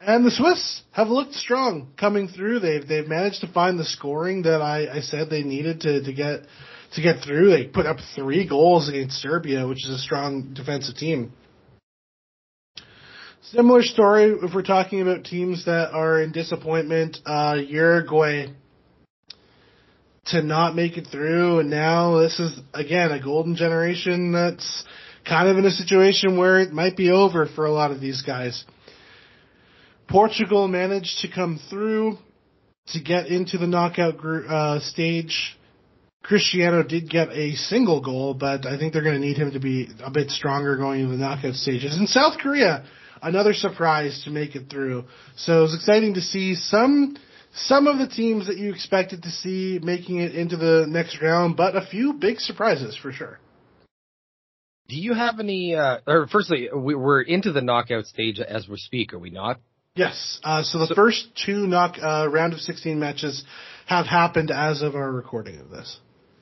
And 0.00 0.24
the 0.24 0.30
Swiss 0.30 0.80
have 0.92 1.08
looked 1.08 1.34
strong 1.34 1.88
coming 1.98 2.28
through. 2.28 2.60
They've 2.60 2.86
they've 2.86 3.06
managed 3.06 3.42
to 3.42 3.52
find 3.52 3.78
the 3.78 3.84
scoring 3.84 4.42
that 4.42 4.62
I, 4.62 4.96
I 4.96 5.00
said 5.00 5.28
they 5.28 5.42
needed 5.42 5.82
to, 5.82 6.02
to 6.02 6.12
get 6.12 6.46
to 6.94 7.02
get 7.02 7.22
through. 7.22 7.50
They 7.50 7.64
put 7.64 7.84
up 7.84 7.98
three 8.14 8.48
goals 8.48 8.88
against 8.88 9.20
Serbia, 9.20 9.68
which 9.68 9.84
is 9.84 9.90
a 9.90 9.98
strong 9.98 10.54
defensive 10.54 10.96
team. 10.96 11.32
Similar 13.42 13.82
story 13.82 14.34
if 14.42 14.54
we're 14.54 14.62
talking 14.62 15.02
about 15.02 15.24
teams 15.24 15.66
that 15.66 15.90
are 15.92 16.22
in 16.22 16.32
disappointment. 16.32 17.18
Uh, 17.26 17.56
Uruguay 17.66 18.46
to 20.26 20.42
not 20.42 20.74
make 20.74 20.96
it 20.96 21.08
through, 21.08 21.58
and 21.58 21.68
now 21.68 22.20
this 22.20 22.40
is 22.40 22.58
again 22.72 23.12
a 23.12 23.22
golden 23.22 23.54
generation 23.54 24.32
that's 24.32 24.84
kind 25.28 25.48
of 25.48 25.58
in 25.58 25.66
a 25.66 25.70
situation 25.70 26.38
where 26.38 26.58
it 26.60 26.72
might 26.72 26.96
be 26.96 27.10
over 27.10 27.44
for 27.46 27.66
a 27.66 27.72
lot 27.72 27.90
of 27.90 28.00
these 28.00 28.22
guys. 28.22 28.64
Portugal 30.10 30.66
managed 30.66 31.20
to 31.20 31.28
come 31.28 31.60
through 31.70 32.18
to 32.88 33.00
get 33.00 33.26
into 33.26 33.58
the 33.58 33.66
knockout 33.66 34.18
group, 34.18 34.50
uh, 34.50 34.80
stage. 34.80 35.56
Cristiano 36.24 36.82
did 36.82 37.08
get 37.08 37.30
a 37.30 37.54
single 37.54 38.00
goal, 38.00 38.34
but 38.34 38.66
I 38.66 38.76
think 38.76 38.92
they're 38.92 39.04
going 39.04 39.20
to 39.20 39.26
need 39.26 39.38
him 39.38 39.52
to 39.52 39.60
be 39.60 39.88
a 40.04 40.10
bit 40.10 40.30
stronger 40.30 40.76
going 40.76 41.00
into 41.02 41.16
the 41.16 41.22
knockout 41.22 41.54
stages. 41.54 41.96
And 41.96 42.08
South 42.08 42.38
Korea, 42.38 42.84
another 43.22 43.54
surprise 43.54 44.22
to 44.24 44.30
make 44.30 44.56
it 44.56 44.68
through. 44.68 45.04
So 45.36 45.60
it 45.60 45.62
was 45.62 45.74
exciting 45.74 46.14
to 46.14 46.20
see 46.20 46.56
some 46.56 47.16
some 47.52 47.86
of 47.86 47.98
the 47.98 48.06
teams 48.06 48.46
that 48.46 48.58
you 48.58 48.72
expected 48.72 49.24
to 49.24 49.30
see 49.30 49.80
making 49.82 50.18
it 50.18 50.34
into 50.34 50.56
the 50.56 50.86
next 50.88 51.20
round, 51.20 51.56
but 51.56 51.74
a 51.74 51.86
few 51.86 52.12
big 52.12 52.38
surprises 52.38 52.96
for 53.00 53.12
sure. 53.12 53.40
Do 54.88 54.96
you 54.96 55.14
have 55.14 55.38
any? 55.40 55.74
Uh, 55.74 55.98
or 56.06 56.26
firstly, 56.26 56.68
we, 56.74 56.94
are 56.94 57.22
into 57.22 57.52
the 57.52 57.60
knockout 57.60 58.06
stage 58.06 58.40
as 58.40 58.68
we 58.68 58.76
speak, 58.76 59.14
are 59.14 59.18
we 59.18 59.30
not? 59.30 59.60
Yes. 59.94 60.40
Uh, 60.44 60.62
so 60.62 60.78
the 60.78 60.86
so, 60.86 60.94
first 60.94 61.28
two 61.44 61.66
knock 61.66 61.96
uh, 62.00 62.28
round 62.30 62.52
of 62.52 62.60
16 62.60 62.98
matches 62.98 63.44
have 63.86 64.06
happened 64.06 64.50
as 64.50 64.82
of 64.82 64.94
our 64.94 65.10
recording 65.10 65.58
of 65.58 65.70
this. 65.70 65.98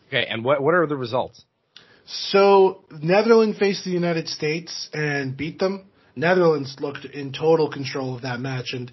Okay, 0.08 0.26
and 0.26 0.44
what 0.44 0.62
what 0.62 0.74
are 0.74 0.86
the 0.86 0.96
results? 0.96 1.44
So 2.06 2.84
Netherlands 2.90 3.58
faced 3.58 3.84
the 3.84 3.90
United 3.90 4.28
States 4.28 4.88
and 4.92 5.36
beat 5.36 5.58
them. 5.58 5.84
Netherlands 6.16 6.76
looked 6.80 7.04
in 7.04 7.32
total 7.32 7.70
control 7.70 8.16
of 8.16 8.22
that 8.22 8.40
match, 8.40 8.70
and 8.72 8.90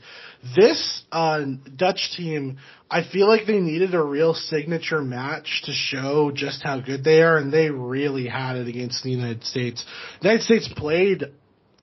this 0.56 1.04
uh, 1.12 1.42
Dutch 1.76 2.12
team, 2.16 2.58
I 2.90 3.04
feel 3.04 3.28
like 3.28 3.48
they 3.48 3.60
needed 3.60 3.96
a 3.96 4.02
real 4.02 4.36
signature 4.36 5.02
match 5.02 5.64
to 5.66 5.72
show 5.74 6.32
just 6.32 6.62
how 6.62 6.80
good 6.82 7.04
they 7.04 7.24
are, 7.24 7.38
and 7.38 7.52
they 7.52 7.72
really 7.72 8.28
had 8.28 8.58
it 8.58 8.68
against 8.68 9.04
the 9.04 9.10
United 9.10 9.44
States. 9.44 9.84
The 10.22 10.28
United 10.28 10.44
States 10.44 10.70
played, 10.76 11.24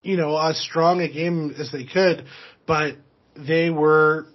you 0.03 0.17
know, 0.17 0.39
as 0.39 0.61
strong 0.61 1.01
a 1.01 1.09
game 1.09 1.57
as 1.59 1.73
they 1.73 1.85
could, 1.85 2.25
but 2.67 2.97
they 3.37 3.71
were 3.71 4.27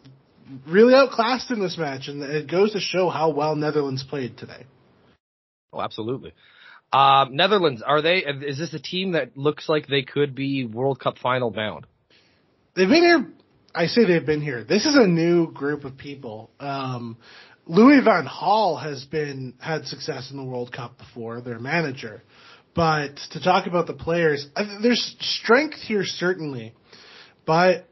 really 0.68 0.94
outclassed 0.94 1.52
in 1.52 1.60
this 1.60 1.78
match, 1.78 2.08
and 2.08 2.22
it 2.24 2.50
goes 2.50 2.74
to 2.74 2.80
show 2.80 3.10
how 3.10 3.32
well 3.32 3.56
Netherlands 3.56 4.04
played 4.04 4.38
today. 4.38 4.66
Oh, 5.74 5.82
absolutely. 5.82 6.34
Um, 6.94 7.36
Netherlands, 7.36 7.82
are 7.86 8.02
they? 8.02 8.20
Is 8.20 8.58
this 8.58 8.74
a 8.74 8.80
team 8.80 9.12
that 9.12 9.38
looks 9.38 9.68
like 9.68 9.88
they 9.88 10.04
could 10.04 10.36
be 10.36 10.66
World 10.66 11.00
Cup 11.00 11.18
final 11.18 11.52
bound? 11.52 11.86
They've 12.76 12.88
been 12.88 13.04
here. 13.04 13.28
I 13.76 13.88
say 13.88 14.06
they've 14.06 14.26
been 14.26 14.42
here. 14.42 14.64
This 14.64 14.86
is 14.86 14.96
a 14.96 15.06
new 15.06 15.52
group 15.52 15.84
of 15.84 15.98
people. 15.98 16.50
Um, 16.60 17.18
Louis 17.66 18.02
van 18.04 18.26
Gaal 18.26 18.82
has 18.82 19.04
been 19.06 19.54
had 19.60 19.86
success 19.86 20.32
in 20.32 20.38
the 20.38 20.44
World 20.44 20.72
Cup 20.72 20.98
before. 20.98 21.42
Their 21.42 21.60
manager, 21.60 22.24
but 22.74 23.18
to 23.32 23.44
talk 23.44 23.68
about 23.68 23.88
the 23.88 23.94
players, 23.94 24.48
there's 24.82 25.16
strength 25.20 25.80
here 25.82 26.06
certainly, 26.06 26.74
but 27.46 27.90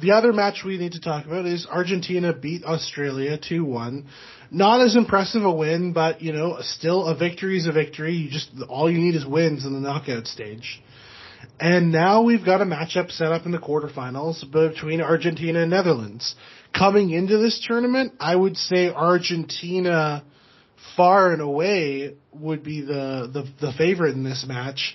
the 0.00 0.12
other 0.12 0.32
match 0.32 0.62
we 0.64 0.78
need 0.78 0.92
to 0.92 1.00
talk 1.00 1.26
about 1.26 1.46
is 1.46 1.66
Argentina 1.66 2.32
beat 2.32 2.64
Australia 2.64 3.38
2-1. 3.38 4.04
Not 4.50 4.80
as 4.80 4.96
impressive 4.96 5.44
a 5.44 5.50
win, 5.52 5.92
but 5.92 6.22
you 6.22 6.32
know, 6.32 6.58
still 6.60 7.06
a 7.06 7.16
victory 7.16 7.58
is 7.58 7.66
a 7.66 7.72
victory. 7.72 8.12
You 8.12 8.30
just, 8.30 8.50
all 8.68 8.90
you 8.90 8.98
need 8.98 9.14
is 9.14 9.26
wins 9.26 9.64
in 9.64 9.72
the 9.72 9.80
knockout 9.80 10.26
stage. 10.26 10.82
And 11.58 11.90
now 11.90 12.22
we've 12.22 12.44
got 12.44 12.60
a 12.60 12.64
matchup 12.64 13.10
set 13.10 13.32
up 13.32 13.46
in 13.46 13.52
the 13.52 13.58
quarterfinals 13.58 14.50
between 14.50 15.00
Argentina 15.00 15.60
and 15.60 15.70
Netherlands. 15.70 16.34
Coming 16.76 17.10
into 17.10 17.38
this 17.38 17.64
tournament, 17.66 18.12
I 18.20 18.36
would 18.36 18.56
say 18.56 18.90
Argentina 18.90 20.22
far 20.96 21.32
and 21.32 21.40
away 21.40 22.14
would 22.32 22.62
be 22.62 22.82
the, 22.82 23.30
the, 23.32 23.48
the 23.60 23.72
favorite 23.72 24.14
in 24.14 24.22
this 24.22 24.44
match. 24.46 24.94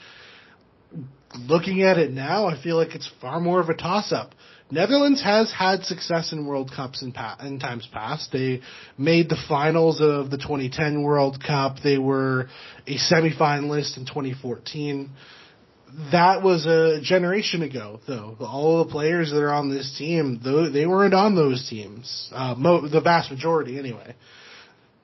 Looking 1.47 1.81
at 1.83 1.97
it 1.97 2.11
now, 2.11 2.45
I 2.45 2.61
feel 2.61 2.75
like 2.75 2.93
it's 2.93 3.09
far 3.19 3.39
more 3.39 3.59
of 3.59 3.69
a 3.69 3.73
toss 3.73 4.11
up. 4.11 4.35
Netherlands 4.71 5.21
has 5.21 5.51
had 5.51 5.83
success 5.83 6.31
in 6.31 6.45
World 6.45 6.71
Cups 6.73 7.01
in, 7.03 7.11
pa- 7.11 7.37
in 7.43 7.59
times 7.59 7.87
past. 7.91 8.31
They 8.31 8.61
made 8.97 9.27
the 9.27 9.37
finals 9.49 9.99
of 9.99 10.31
the 10.31 10.37
2010 10.37 11.03
World 11.03 11.43
Cup. 11.45 11.77
They 11.83 11.97
were 11.97 12.47
a 12.87 12.97
semifinalist 12.97 13.97
in 13.97 14.05
2014. 14.05 15.09
That 16.13 16.41
was 16.41 16.65
a 16.65 17.01
generation 17.01 17.63
ago, 17.63 17.99
though. 18.07 18.37
All 18.39 18.85
the 18.85 18.91
players 18.91 19.29
that 19.31 19.41
are 19.41 19.53
on 19.53 19.69
this 19.69 19.93
team, 19.97 20.39
they 20.41 20.85
weren't 20.85 21.13
on 21.13 21.35
those 21.35 21.67
teams. 21.69 22.29
Uh, 22.33 22.55
mo- 22.57 22.87
the 22.87 23.01
vast 23.01 23.29
majority, 23.29 23.77
anyway. 23.77 24.15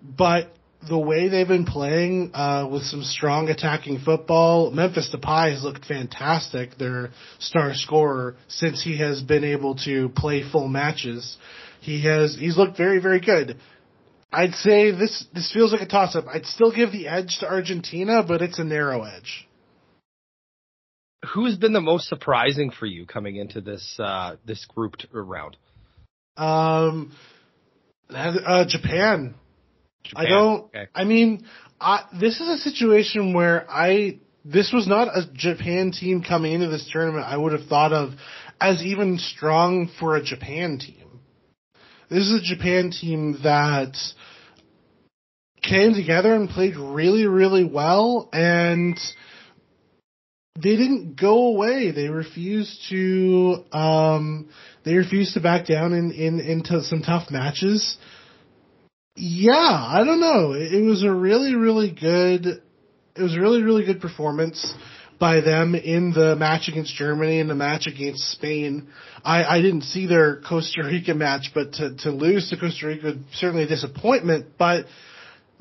But 0.01 0.49
the 0.87 0.97
way 0.97 1.27
they've 1.27 1.47
been 1.47 1.65
playing 1.65 2.31
uh, 2.33 2.67
with 2.71 2.83
some 2.83 3.03
strong 3.03 3.49
attacking 3.49 3.99
football, 3.99 4.71
Memphis 4.71 5.13
Depay 5.13 5.53
has 5.53 5.63
looked 5.63 5.85
fantastic. 5.85 6.77
Their 6.77 7.09
star 7.39 7.73
scorer 7.73 8.35
since 8.47 8.83
he 8.83 8.97
has 8.99 9.21
been 9.21 9.43
able 9.43 9.75
to 9.85 10.09
play 10.09 10.43
full 10.49 10.67
matches. 10.67 11.37
He 11.81 12.03
has 12.03 12.35
he's 12.35 12.57
looked 12.57 12.77
very 12.77 12.99
very 12.99 13.19
good. 13.19 13.57
I'd 14.31 14.53
say 14.53 14.91
this 14.91 15.25
this 15.33 15.51
feels 15.51 15.71
like 15.71 15.81
a 15.81 15.87
toss 15.87 16.15
up. 16.15 16.25
I'd 16.27 16.45
still 16.45 16.71
give 16.71 16.91
the 16.91 17.07
edge 17.07 17.37
to 17.39 17.49
Argentina, 17.49 18.23
but 18.27 18.41
it's 18.41 18.59
a 18.59 18.63
narrow 18.63 19.03
edge. 19.03 19.47
Who's 21.33 21.57
been 21.57 21.73
the 21.73 21.81
most 21.81 22.07
surprising 22.07 22.71
for 22.71 22.85
you 22.85 23.05
coming 23.05 23.35
into 23.37 23.61
this 23.61 23.97
uh, 23.99 24.35
this 24.45 24.65
group 24.65 24.95
round? 25.11 25.57
Um, 26.35 27.13
uh, 28.09 28.65
Japan 28.67 29.33
Japan. 30.09 30.25
I 30.25 30.29
don't. 30.29 30.63
Okay. 30.65 30.87
I 30.93 31.03
mean, 31.03 31.45
I, 31.79 32.03
this 32.19 32.39
is 32.39 32.47
a 32.47 32.57
situation 32.57 33.33
where 33.33 33.69
I 33.69 34.19
this 34.43 34.71
was 34.71 34.87
not 34.87 35.09
a 35.09 35.23
Japan 35.33 35.91
team 35.91 36.23
coming 36.23 36.53
into 36.53 36.67
this 36.67 36.89
tournament 36.91 37.25
I 37.25 37.37
would 37.37 37.51
have 37.51 37.67
thought 37.67 37.91
of 37.91 38.13
as 38.59 38.81
even 38.81 39.19
strong 39.19 39.89
for 39.99 40.15
a 40.15 40.23
Japan 40.23 40.79
team. 40.79 41.19
This 42.09 42.23
is 42.23 42.39
a 42.39 42.41
Japan 42.41 42.91
team 42.91 43.39
that 43.43 43.97
came 45.61 45.93
together 45.93 46.33
and 46.33 46.49
played 46.49 46.77
really, 46.77 47.27
really 47.27 47.65
well 47.65 48.29
and 48.31 48.97
they 50.55 50.75
didn't 50.75 51.19
go 51.19 51.47
away. 51.47 51.91
They 51.91 52.07
refused 52.07 52.85
to 52.89 53.65
um, 53.71 54.49
they 54.85 54.95
refused 54.95 55.33
to 55.33 55.41
back 55.41 55.67
down 55.67 55.93
in, 55.93 56.11
in 56.11 56.39
into 56.39 56.81
some 56.83 57.01
tough 57.01 57.29
matches 57.29 57.97
yeah, 59.17 59.51
I 59.53 60.03
don't 60.05 60.19
know. 60.19 60.53
It 60.53 60.85
was 60.85 61.03
a 61.03 61.11
really, 61.11 61.55
really 61.55 61.91
good. 61.91 62.45
It 62.45 63.21
was 63.21 63.35
a 63.35 63.39
really, 63.41 63.63
really 63.63 63.83
good 63.83 63.99
performance 63.99 64.73
by 65.19 65.41
them 65.41 65.73
in 65.73 66.13
the 66.13 66.35
match 66.35 66.67
against 66.67 66.93
Germany 66.95 67.39
and 67.39 67.49
the 67.49 67.55
match 67.55 67.87
against 67.87 68.31
Spain. 68.31 68.87
I, 69.23 69.43
I 69.43 69.61
didn't 69.61 69.81
see 69.81 70.05
their 70.05 70.41
Costa 70.41 70.83
Rica 70.83 71.15
match, 71.15 71.51
but 71.55 71.73
to, 71.73 71.95
to 72.03 72.11
lose 72.11 72.49
to 72.51 72.57
Costa 72.57 72.85
Rica 72.85 73.07
was 73.07 73.15
certainly 73.33 73.63
a 73.63 73.67
disappointment. 73.67 74.57
But 74.59 74.85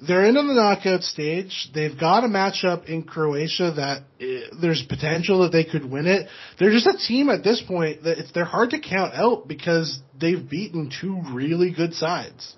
they're 0.07 0.27
into 0.27 0.43
the 0.43 0.53
knockout 0.53 1.03
stage. 1.03 1.71
They've 1.75 1.99
got 1.99 2.25
a 2.25 2.29
matchup 2.29 2.85
in 2.85 3.05
Croatia 3.05 3.73
that 3.77 4.03
uh, 4.21 4.57
there's 4.61 4.85
potential 4.87 5.41
that 5.45 5.53
they 5.53 5.65
could 5.65 5.91
win 5.91 6.07
it. 6.07 6.29
They're 6.59 6.73
just 6.73 6.87
a 6.87 6.99
team 7.09 7.31
at 7.31 7.43
this 7.43 7.63
point 7.67 8.03
that 8.05 8.19
it's, 8.19 8.33
they're 8.33 8.45
hard 8.45 8.71
to 8.71 8.81
count 8.81 9.15
out 9.15 9.49
because 9.49 9.99
they've 10.21 10.47
beaten 10.47 10.91
two 11.01 11.23
really 11.33 11.73
good 11.73 11.95
sides. 11.95 12.55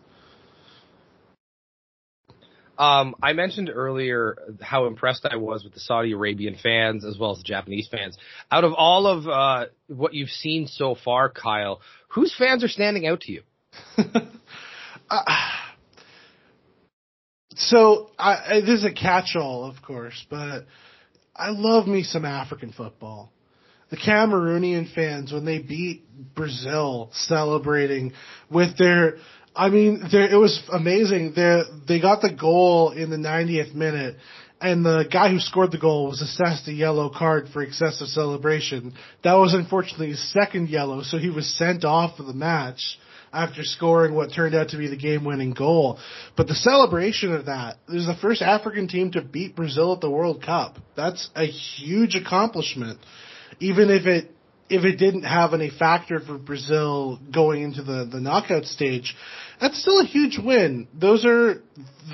Um, 2.79 3.17
I 3.21 3.33
mentioned 3.33 3.71
earlier 3.75 4.39
how 4.61 4.87
impressed 4.87 5.27
I 5.29 5.37
was 5.37 5.65
with 5.65 5.75
the 5.75 5.81
Saudi 5.81 6.13
Arabian 6.13 6.57
fans 6.63 7.05
as 7.05 7.19
well 7.19 7.33
as 7.33 7.39
the 7.39 7.45
Japanese 7.45 7.89
fans. 7.91 8.17
Out 8.53 8.63
of 8.63 8.73
all 8.73 9.07
of 9.09 9.27
uh, 9.27 9.67
what 9.89 10.15
you've 10.15 10.31
seen 10.31 10.69
so 10.69 10.95
far, 10.95 11.29
Kyle, 11.29 11.81
whose 12.07 12.35
fans 12.39 12.63
are 12.63 12.69
standing 12.69 13.07
out 13.07 13.23
to 13.23 13.33
you? 13.33 13.43
uh, 15.11 15.23
so 17.57 18.11
I, 18.17 18.61
this 18.61 18.81
is 18.81 18.85
a 18.85 18.93
catch-all, 18.93 19.65
of 19.65 19.83
course, 19.83 20.25
but 20.31 20.65
I 21.35 21.51
love 21.51 21.89
me 21.89 22.05
some 22.05 22.25
African 22.25 22.73
football. 22.73 23.33
The 23.91 23.97
Cameroonian 23.97 24.95
fans 24.95 25.33
when 25.33 25.45
they 25.45 25.59
beat 25.59 26.05
Brazil, 26.35 27.11
celebrating 27.13 28.13
with 28.51 28.77
their 28.79 29.17
I 29.55 29.71
mean, 29.71 30.03
it 30.13 30.39
was 30.39 30.63
amazing. 30.73 31.33
They 31.35 31.63
they 31.87 32.01
got 32.01 32.23
the 32.23 32.33
goal 32.33 32.93
in 32.93 33.11
the 33.11 33.17
90th 33.17 33.75
minute, 33.75 34.17
and 34.61 34.85
the 34.85 35.05
guy 35.11 35.31
who 35.31 35.39
scored 35.39 35.73
the 35.73 35.79
goal 35.79 36.09
was 36.09 36.21
assessed 36.21 36.69
a 36.69 36.73
yellow 36.73 37.11
card 37.11 37.49
for 37.53 37.63
excessive 37.63 38.09
celebration. 38.09 38.95
That 39.25 39.35
was 39.35 39.55
unfortunately 39.55 40.09
his 40.09 40.33
second 40.33 40.69
yellow, 40.69 41.03
so 41.03 41.19
he 41.19 41.31
was 41.31 41.47
sent 41.57 41.85
off 41.85 42.19
of 42.19 42.27
the 42.27 42.35
match 42.35 42.99
after 43.33 43.63
scoring 43.63 44.15
what 44.15 44.33
turned 44.33 44.55
out 44.55 44.71
to 44.71 44.79
be 44.79 44.89
the 44.89 44.97
game-winning 44.97 45.53
goal. 45.53 45.99
But 46.37 46.49
the 46.49 46.55
celebration 46.55 47.35
of 47.35 47.47
that, 47.47 47.77
this 47.87 48.01
is 48.01 48.07
the 48.07 48.17
first 48.21 48.43
African 48.43 48.89
team 48.89 49.13
to 49.13 49.23
beat 49.23 49.55
Brazil 49.55 49.93
at 49.93 50.01
the 50.01 50.11
World 50.11 50.43
Cup. 50.43 50.79
That's 50.97 51.29
a 51.37 51.45
huge 51.45 52.15
accomplishment. 52.15 52.99
Even 53.61 53.91
if 53.91 54.07
it 54.07 54.31
if 54.69 54.85
it 54.85 54.97
didn't 54.97 55.23
have 55.23 55.55
any 55.55 55.71
factor 55.71 56.21
for 56.21 56.39
Brazil 56.39 57.19
going 57.33 57.63
into 57.63 57.83
the, 57.83 58.09
the 58.11 58.21
knockout 58.21 58.65
stage, 58.65 59.17
that's 59.61 59.81
still 59.81 60.01
a 60.01 60.05
huge 60.05 60.39
win. 60.39 60.89
Those 60.93 61.25
are 61.25 61.63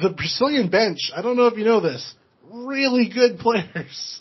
the 0.03 0.11
Brazilian 0.11 0.71
bench. 0.71 1.11
I 1.15 1.23
don't 1.23 1.37
know 1.37 1.47
if 1.47 1.59
you 1.59 1.65
know 1.65 1.81
this. 1.81 2.15
Really 2.51 3.09
good 3.09 3.39
players. 3.41 4.21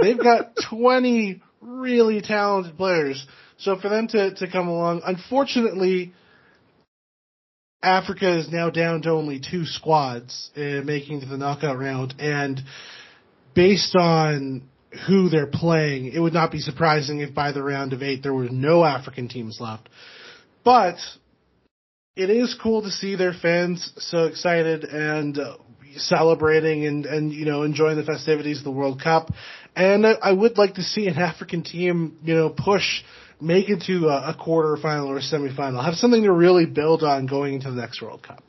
They've 0.00 0.18
got 0.18 0.52
20 0.68 1.42
really 1.60 2.20
talented 2.20 2.76
players. 2.76 3.24
So 3.58 3.78
for 3.78 3.88
them 3.88 4.08
to, 4.08 4.34
to 4.34 4.50
come 4.50 4.68
along, 4.68 5.02
unfortunately, 5.06 6.12
Africa 7.82 8.38
is 8.38 8.50
now 8.50 8.70
down 8.70 9.02
to 9.02 9.10
only 9.10 9.40
two 9.40 9.64
squads 9.64 10.50
uh, 10.56 10.82
making 10.84 11.20
the 11.20 11.36
knockout 11.36 11.78
round, 11.78 12.14
and 12.18 12.60
based 13.54 13.94
on 13.94 14.62
who 15.06 15.28
they're 15.28 15.46
playing, 15.46 16.06
it 16.06 16.20
would 16.20 16.32
not 16.32 16.52
be 16.52 16.60
surprising 16.60 17.20
if 17.20 17.34
by 17.34 17.52
the 17.52 17.62
round 17.62 17.92
of 17.92 18.02
eight 18.02 18.22
there 18.22 18.34
were 18.34 18.48
no 18.48 18.84
African 18.84 19.28
teams 19.28 19.58
left. 19.60 19.88
But 20.64 20.96
it 22.16 22.30
is 22.30 22.56
cool 22.60 22.82
to 22.82 22.90
see 22.90 23.16
their 23.16 23.34
fans 23.34 23.92
so 23.98 24.24
excited 24.24 24.84
and 24.84 25.38
uh, 25.38 25.56
celebrating 25.96 26.86
and, 26.86 27.06
and, 27.06 27.32
you 27.32 27.44
know, 27.44 27.62
enjoying 27.62 27.96
the 27.96 28.04
festivities 28.04 28.58
of 28.58 28.64
the 28.64 28.70
World 28.70 29.00
Cup. 29.02 29.30
And 29.74 30.06
I, 30.06 30.12
I 30.12 30.32
would 30.32 30.56
like 30.56 30.74
to 30.74 30.82
see 30.82 31.06
an 31.06 31.18
African 31.18 31.62
team, 31.62 32.18
you 32.24 32.34
know, 32.34 32.48
push, 32.48 33.02
make 33.40 33.68
it 33.68 33.82
to 33.86 34.08
a, 34.08 34.30
a 34.30 34.36
quarter 34.38 34.76
final 34.80 35.08
or 35.08 35.18
a 35.18 35.20
semifinal, 35.20 35.84
have 35.84 35.94
something 35.94 36.22
to 36.22 36.32
really 36.32 36.66
build 36.66 37.02
on 37.02 37.26
going 37.26 37.54
into 37.54 37.70
the 37.70 37.76
next 37.76 38.00
World 38.00 38.22
Cup. 38.22 38.42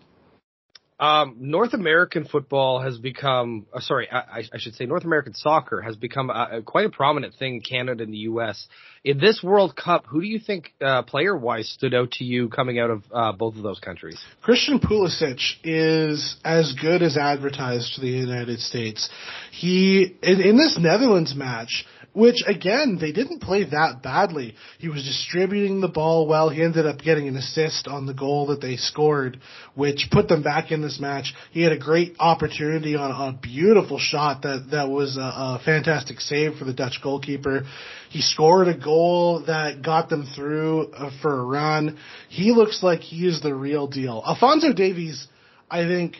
Um, 0.99 1.35
North 1.39 1.75
American 1.75 2.25
football 2.25 2.81
has 2.81 2.97
become, 2.97 3.67
uh, 3.71 3.79
sorry, 3.81 4.09
I, 4.11 4.43
I, 4.51 4.57
should 4.57 4.73
say 4.73 4.85
North 4.85 5.03
American 5.03 5.35
soccer 5.35 5.79
has 5.81 5.95
become 5.95 6.31
a, 6.31 6.49
a, 6.53 6.61
quite 6.63 6.87
a 6.87 6.89
prominent 6.89 7.35
thing 7.35 7.55
in 7.55 7.61
Canada 7.61 8.03
and 8.03 8.11
the 8.11 8.19
U.S. 8.19 8.67
In 9.03 9.19
this 9.19 9.43
World 9.43 9.75
Cup, 9.75 10.07
who 10.07 10.21
do 10.21 10.27
you 10.27 10.39
think, 10.39 10.73
uh, 10.81 11.03
player-wise, 11.03 11.69
stood 11.69 11.93
out 11.93 12.11
to 12.13 12.23
you 12.23 12.49
coming 12.49 12.79
out 12.79 12.89
of 12.89 13.03
uh, 13.13 13.31
both 13.31 13.55
of 13.55 13.61
those 13.61 13.79
countries? 13.79 14.19
Christian 14.41 14.79
Pulisic 14.79 15.39
is 15.63 16.35
as 16.43 16.73
good 16.73 17.03
as 17.03 17.15
advertised 17.15 17.93
to 17.95 18.01
the 18.01 18.07
United 18.07 18.59
States. 18.59 19.07
He 19.51 20.17
in, 20.23 20.41
in 20.41 20.57
this 20.57 20.79
Netherlands 20.79 21.35
match 21.35 21.85
which 22.13 22.43
again, 22.47 22.97
they 22.99 23.11
didn't 23.11 23.41
play 23.41 23.63
that 23.63 24.01
badly. 24.01 24.55
He 24.79 24.89
was 24.89 25.03
distributing 25.03 25.81
the 25.81 25.87
ball 25.87 26.27
well. 26.27 26.49
He 26.49 26.63
ended 26.63 26.85
up 26.85 26.99
getting 26.99 27.27
an 27.27 27.35
assist 27.35 27.87
on 27.87 28.05
the 28.05 28.13
goal 28.13 28.47
that 28.47 28.61
they 28.61 28.75
scored, 28.75 29.39
which 29.75 30.07
put 30.11 30.27
them 30.27 30.41
back 30.41 30.71
in 30.71 30.81
this 30.81 30.99
match. 30.99 31.33
He 31.51 31.61
had 31.63 31.71
a 31.71 31.77
great 31.77 32.15
opportunity 32.19 32.95
on, 32.95 33.11
a 33.11 33.37
beautiful 33.37 33.99
shot 33.99 34.41
that, 34.41 34.69
that 34.71 34.89
was 34.89 35.17
a, 35.17 35.21
a 35.21 35.61
fantastic 35.63 36.19
save 36.19 36.57
for 36.57 36.65
the 36.65 36.73
Dutch 36.73 36.99
goalkeeper. 37.03 37.63
He 38.09 38.21
scored 38.21 38.67
a 38.67 38.77
goal 38.77 39.43
that 39.47 39.83
got 39.83 40.09
them 40.09 40.27
through 40.35 40.91
uh, 40.93 41.11
for 41.21 41.39
a 41.39 41.43
run. 41.43 41.97
He 42.29 42.51
looks 42.51 42.81
like 42.81 43.01
he 43.01 43.27
is 43.27 43.41
the 43.41 43.53
real 43.53 43.87
deal. 43.87 44.23
Alfonso 44.25 44.73
Davies, 44.73 45.27
I 45.69 45.83
think, 45.83 46.15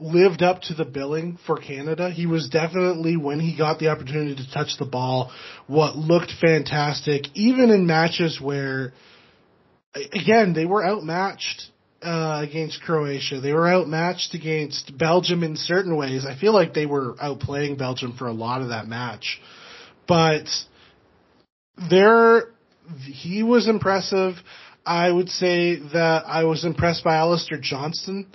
lived 0.00 0.42
up 0.42 0.60
to 0.62 0.74
the 0.74 0.84
billing 0.84 1.38
for 1.46 1.56
Canada. 1.56 2.10
He 2.10 2.26
was 2.26 2.48
definitely, 2.48 3.16
when 3.16 3.38
he 3.38 3.56
got 3.56 3.78
the 3.78 3.88
opportunity 3.88 4.34
to 4.34 4.52
touch 4.52 4.76
the 4.78 4.84
ball, 4.84 5.32
what 5.66 5.96
looked 5.96 6.32
fantastic, 6.40 7.26
even 7.34 7.70
in 7.70 7.86
matches 7.86 8.40
where, 8.40 8.92
again, 9.94 10.52
they 10.52 10.66
were 10.66 10.84
outmatched 10.84 11.70
uh, 12.02 12.44
against 12.46 12.82
Croatia. 12.82 13.40
They 13.40 13.52
were 13.52 13.68
outmatched 13.68 14.34
against 14.34 14.96
Belgium 14.98 15.44
in 15.44 15.56
certain 15.56 15.96
ways. 15.96 16.26
I 16.26 16.36
feel 16.36 16.52
like 16.52 16.74
they 16.74 16.86
were 16.86 17.14
outplaying 17.14 17.78
Belgium 17.78 18.16
for 18.18 18.26
a 18.26 18.32
lot 18.32 18.62
of 18.62 18.68
that 18.68 18.86
match. 18.86 19.40
But 20.08 20.48
there, 21.88 22.48
he 23.04 23.42
was 23.42 23.68
impressive. 23.68 24.34
I 24.84 25.10
would 25.10 25.30
say 25.30 25.76
that 25.76 26.24
I 26.26 26.44
was 26.44 26.64
impressed 26.64 27.04
by 27.04 27.16
Alistair 27.16 27.58
Johnston 27.58 28.26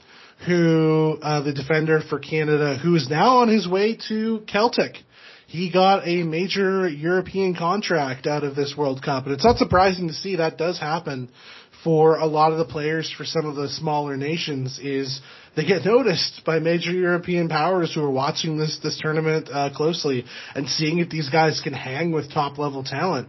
who 0.46 1.18
uh, 1.22 1.42
the 1.42 1.54
defender 1.54 2.02
for 2.02 2.20
Canada, 2.20 2.78
who 2.78 2.96
is 2.96 3.10
now 3.10 3.38
on 3.38 3.50
his 3.50 3.68
way 3.68 3.98
to 4.08 4.44
Celtic. 4.48 4.96
He 5.48 5.72
got 5.72 6.08
a 6.08 6.24
major 6.24 6.88
European 6.88 7.56
contract 7.56 8.28
out 8.28 8.44
of 8.44 8.56
this 8.56 8.76
World 8.78 9.02
Cup, 9.02 9.26
and 9.26 9.34
it's 9.34 9.44
not 9.44 9.58
surprising 9.58 10.08
to 10.08 10.14
see 10.14 10.36
that 10.36 10.58
does 10.58 10.80
happen 10.80 11.30
for 11.84 12.18
a 12.18 12.26
lot 12.26 12.52
of 12.52 12.58
the 12.58 12.66
players 12.66 13.12
for 13.18 13.26
some 13.26 13.46
of 13.46 13.56
the 13.56 13.68
smaller 13.70 14.16
nations. 14.16 14.80
Is 14.82 15.20
they 15.56 15.66
get 15.66 15.84
noticed 15.84 16.42
by 16.46 16.60
major 16.60 16.92
European 16.92 17.50
powers 17.50 17.94
who 17.94 18.04
are 18.04 18.12
watching 18.12 18.58
this 18.58 18.80
this 18.84 19.00
tournament 19.02 19.50
uh, 19.52 19.72
closely 19.76 20.26
and 20.56 20.70
seeing 20.70 21.00
if 21.00 21.10
these 21.10 21.30
guys 21.30 21.62
can 21.64 21.74
hang 21.74 22.12
with 22.12 22.32
top 22.32 22.58
level 22.58 22.84
talent. 22.84 23.28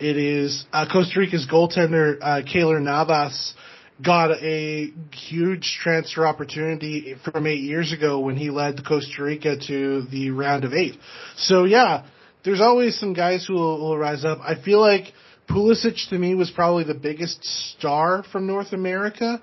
It 0.00 0.16
is 0.16 0.64
uh, 0.72 0.86
Costa 0.90 1.20
Rica's 1.20 1.46
goaltender 1.46 2.18
uh, 2.20 2.42
Keylor 2.42 2.82
Navas 2.82 3.54
got 4.02 4.32
a 4.32 4.92
huge 5.12 5.78
transfer 5.80 6.26
opportunity 6.26 7.14
from 7.24 7.46
eight 7.46 7.60
years 7.60 7.92
ago 7.92 8.20
when 8.20 8.36
he 8.36 8.50
led 8.50 8.84
Costa 8.86 9.22
Rica 9.22 9.56
to 9.68 10.02
the 10.10 10.30
round 10.30 10.64
of 10.64 10.72
eight. 10.72 10.96
So 11.36 11.64
yeah, 11.64 12.06
there's 12.44 12.60
always 12.60 12.98
some 12.98 13.12
guys 13.12 13.46
who 13.46 13.54
will, 13.54 13.80
will 13.80 13.98
rise 13.98 14.24
up. 14.24 14.40
I 14.40 14.60
feel 14.60 14.80
like 14.80 15.12
Pulisic 15.48 16.08
to 16.10 16.18
me 16.18 16.34
was 16.34 16.50
probably 16.50 16.84
the 16.84 16.94
biggest 16.94 17.44
star 17.44 18.24
from 18.32 18.46
North 18.46 18.72
America, 18.72 19.40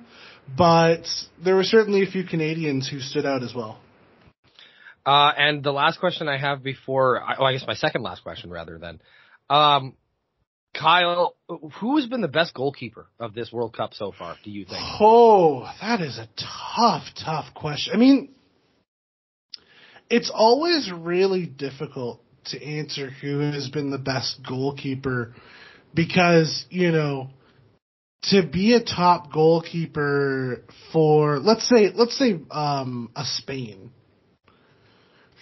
but 0.58 1.08
there 1.44 1.56
were 1.56 1.64
certainly 1.64 2.04
a 2.04 2.08
few 2.08 2.24
Canadians 2.24 2.90
who 2.90 3.00
stood 3.00 3.26
out 3.26 3.44
as 3.44 3.54
well. 3.56 3.80
Uh, 5.06 5.32
and 5.36 5.64
the 5.64 5.72
last 5.72 6.00
question 6.00 6.28
I 6.28 6.38
have 6.38 6.62
before, 6.62 7.22
oh, 7.40 7.44
I 7.44 7.54
guess 7.54 7.66
my 7.66 7.74
second 7.74 8.04
last 8.04 8.22
question 8.22 8.52
rather 8.52 8.78
than, 8.78 9.02
um, 9.50 9.96
Kyle, 10.73 11.36
who 11.79 11.97
has 11.97 12.07
been 12.07 12.21
the 12.21 12.27
best 12.27 12.53
goalkeeper 12.53 13.07
of 13.19 13.34
this 13.34 13.51
World 13.51 13.75
Cup 13.75 13.93
so 13.93 14.12
far, 14.17 14.36
do 14.43 14.51
you 14.51 14.65
think? 14.65 14.79
Oh, 14.99 15.69
that 15.81 16.01
is 16.01 16.17
a 16.17 16.27
tough, 16.38 17.03
tough 17.23 17.53
question. 17.53 17.93
I 17.93 17.97
mean, 17.97 18.34
it's 20.10 20.31
always 20.34 20.91
really 20.91 21.45
difficult 21.45 22.21
to 22.45 22.63
answer 22.63 23.10
who 23.10 23.39
has 23.39 23.69
been 23.69 23.91
the 23.91 23.97
best 23.97 24.41
goalkeeper 24.47 25.36
because, 25.93 26.65
you 26.69 26.91
know, 26.91 27.29
to 28.23 28.45
be 28.45 28.73
a 28.73 28.84
top 28.84 29.31
goalkeeper 29.31 30.63
for 30.93 31.39
let's 31.39 31.67
say 31.67 31.89
let's 31.93 32.17
say 32.17 32.39
um 32.51 33.10
a 33.15 33.23
Spain 33.25 33.91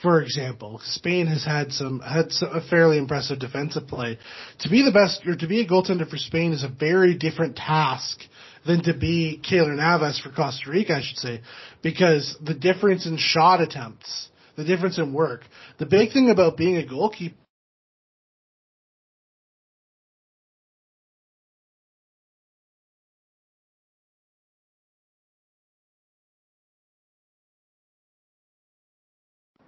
for 0.01 0.21
example, 0.21 0.79
Spain 0.83 1.27
has 1.27 1.43
had 1.43 1.71
some 1.71 1.99
had 1.99 2.31
some, 2.31 2.49
a 2.53 2.61
fairly 2.61 2.97
impressive 2.97 3.39
defensive 3.39 3.87
play. 3.87 4.17
To 4.59 4.69
be 4.69 4.83
the 4.83 4.91
best 4.91 5.25
or 5.25 5.35
to 5.35 5.47
be 5.47 5.61
a 5.61 5.67
goaltender 5.67 6.09
for 6.09 6.17
Spain 6.17 6.53
is 6.53 6.63
a 6.63 6.69
very 6.69 7.15
different 7.15 7.55
task 7.57 8.19
than 8.65 8.83
to 8.83 8.93
be 8.93 9.41
Keylor 9.49 9.75
Navas 9.75 10.19
for 10.19 10.29
Costa 10.29 10.69
Rica, 10.69 10.95
I 10.95 11.01
should 11.01 11.17
say, 11.17 11.41
because 11.81 12.37
the 12.41 12.53
difference 12.53 13.05
in 13.05 13.17
shot 13.17 13.61
attempts, 13.61 14.29
the 14.55 14.63
difference 14.63 14.97
in 14.97 15.13
work, 15.13 15.41
the 15.77 15.85
big 15.85 16.11
thing 16.11 16.29
about 16.29 16.57
being 16.57 16.77
a 16.77 16.85
goalkeeper 16.85 17.35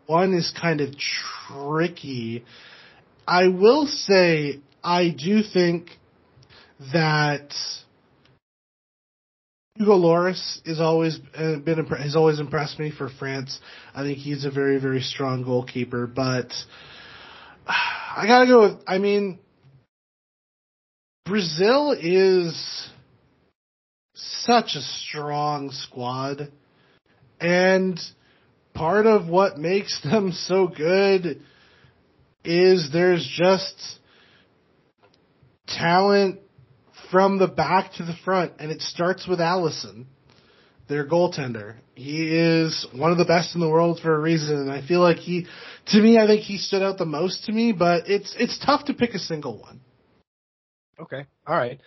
one 0.08 0.34
is 0.34 0.54
kind 0.60 0.82
of 0.82 0.96
tricky. 0.98 2.44
I 3.28 3.48
will 3.48 3.86
say 3.88 4.60
I 4.84 5.10
do 5.10 5.42
think 5.44 5.90
that 6.94 7.54
Hugo 9.76 9.98
Lloris 9.98 10.60
is 10.66 10.80
always 10.80 11.20
uh, 11.36 11.58
been 11.58 11.86
has 11.86 12.16
always 12.16 12.40
impressed 12.40 12.78
me 12.78 12.92
for 12.92 13.10
France. 13.10 13.60
I 13.96 14.04
think 14.04 14.18
he's 14.18 14.46
a 14.46 14.52
very 14.52 14.80
very 14.80 15.02
strong 15.02 15.44
goalkeeper, 15.44 16.08
but 16.08 16.52
I 17.68 18.26
gotta 18.28 18.48
go 18.48 18.62
with. 18.62 18.84
I 18.88 18.98
mean, 18.98 19.40
Brazil 21.26 21.96
is 21.98 22.90
such 24.14 24.76
a 24.76 24.82
strong 24.82 25.72
squad, 25.72 26.52
and 27.40 28.00
part 28.74 29.06
of 29.06 29.28
what 29.28 29.58
makes 29.58 30.02
them 30.04 30.32
so 30.32 30.68
good 30.68 31.42
is 32.44 32.90
there's 32.92 33.26
just 33.38 34.00
talent 35.68 36.40
from 37.12 37.38
the 37.38 37.48
back 37.48 37.94
to 37.94 38.04
the 38.04 38.16
front, 38.24 38.54
and 38.60 38.72
it 38.72 38.82
starts 38.82 39.28
with 39.28 39.40
Alisson, 39.40 40.06
their 40.88 41.08
goaltender. 41.08 41.76
He 41.94 42.28
is 42.36 42.88
one 42.94 43.12
of 43.12 43.18
the 43.18 43.26
best 43.26 43.54
in 43.54 43.62
the 43.62 43.70
world 43.70 44.00
for 44.02 44.16
a 44.16 44.20
reason, 44.20 44.56
and 44.56 44.72
I 44.72 44.86
feel 44.86 45.02
like 45.02 45.18
he, 45.18 45.46
to 45.88 46.02
me, 46.02 46.18
I 46.18 46.26
think 46.26 46.42
he 46.42 46.58
stood 46.58 46.82
out 46.82 46.98
the 46.98 47.06
most 47.06 47.46
to 47.46 47.52
me. 47.52 47.74
But 47.74 48.10
it's 48.10 48.34
it's 48.40 48.58
tough 48.66 48.86
to 48.86 48.94
pick 48.94 49.14
a 49.14 49.20
single 49.20 49.60
one. 49.60 49.82
Okay, 51.00 51.26
all 51.46 51.56
right. 51.58 51.80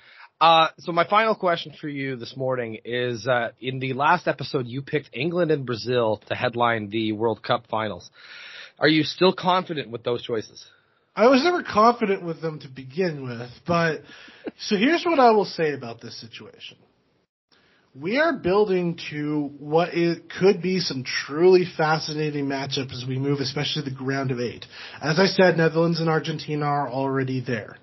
Uh, 0.44 0.68
so 0.80 0.92
my 0.92 1.08
final 1.08 1.34
question 1.34 1.72
for 1.80 1.88
you 1.88 2.16
this 2.16 2.36
morning 2.36 2.76
is, 2.84 3.26
uh, 3.26 3.48
in 3.62 3.78
the 3.78 3.94
last 3.94 4.28
episode, 4.28 4.66
you 4.66 4.82
picked 4.82 5.08
England 5.14 5.50
and 5.50 5.64
Brazil 5.64 6.20
to 6.26 6.34
headline 6.34 6.90
the 6.90 7.12
World 7.12 7.42
Cup 7.42 7.66
finals. 7.70 8.10
Are 8.78 8.86
you 8.86 9.04
still 9.04 9.32
confident 9.32 9.88
with 9.88 10.04
those 10.04 10.22
choices? 10.22 10.62
I 11.16 11.28
was 11.28 11.42
never 11.42 11.62
confident 11.62 12.22
with 12.22 12.42
them 12.42 12.58
to 12.58 12.68
begin 12.68 13.24
with, 13.24 13.48
but 13.66 14.02
so 14.58 14.76
here's 14.76 15.02
what 15.06 15.18
I 15.18 15.30
will 15.30 15.46
say 15.46 15.72
about 15.72 16.02
this 16.02 16.20
situation. 16.20 16.76
We 17.98 18.18
are 18.18 18.34
building 18.34 18.98
to 19.12 19.50
what 19.58 19.94
it 19.94 20.28
could 20.28 20.60
be 20.60 20.78
some 20.78 21.04
truly 21.04 21.64
fascinating 21.74 22.44
matchups 22.44 22.92
as 22.92 23.06
we 23.08 23.18
move, 23.18 23.40
especially 23.40 23.90
the 23.90 23.96
round 24.04 24.30
of 24.30 24.40
eight. 24.40 24.66
As 25.00 25.18
I 25.18 25.24
said, 25.24 25.56
Netherlands 25.56 26.00
and 26.00 26.10
Argentina 26.10 26.66
are 26.66 26.90
already 26.90 27.40
there. 27.40 27.78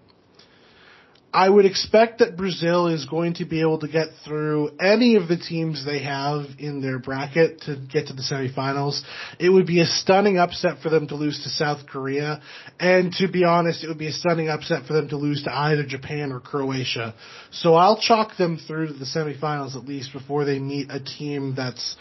I 1.33 1.47
would 1.47 1.65
expect 1.65 2.19
that 2.19 2.35
Brazil 2.35 2.87
is 2.87 3.05
going 3.05 3.35
to 3.35 3.45
be 3.45 3.61
able 3.61 3.79
to 3.79 3.87
get 3.87 4.09
through 4.25 4.71
any 4.81 5.15
of 5.15 5.29
the 5.29 5.37
teams 5.37 5.85
they 5.85 5.99
have 5.99 6.45
in 6.59 6.81
their 6.81 6.99
bracket 6.99 7.61
to 7.61 7.77
get 7.77 8.07
to 8.07 8.13
the 8.13 8.21
semifinals. 8.21 9.01
It 9.39 9.49
would 9.49 9.65
be 9.65 9.79
a 9.79 9.85
stunning 9.85 10.37
upset 10.37 10.81
for 10.81 10.89
them 10.89 11.07
to 11.07 11.15
lose 11.15 11.41
to 11.43 11.49
South 11.49 11.87
Korea. 11.87 12.41
And 12.79 13.13
to 13.13 13.29
be 13.29 13.45
honest, 13.45 13.81
it 13.81 13.87
would 13.87 13.97
be 13.97 14.07
a 14.07 14.11
stunning 14.11 14.49
upset 14.49 14.85
for 14.85 14.93
them 14.93 15.07
to 15.09 15.17
lose 15.17 15.43
to 15.43 15.55
either 15.55 15.85
Japan 15.85 16.33
or 16.33 16.41
Croatia. 16.41 17.15
So 17.51 17.75
I'll 17.75 17.99
chalk 17.99 18.35
them 18.37 18.57
through 18.67 18.87
to 18.87 18.93
the 18.93 19.05
semifinals 19.05 19.77
at 19.77 19.85
least 19.85 20.11
before 20.11 20.43
they 20.43 20.59
meet 20.59 20.87
a 20.89 20.99
team 20.99 21.55
that's 21.55 21.95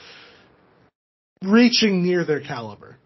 reaching 1.44 2.02
near 2.02 2.24
their 2.24 2.40
caliber. 2.40 2.96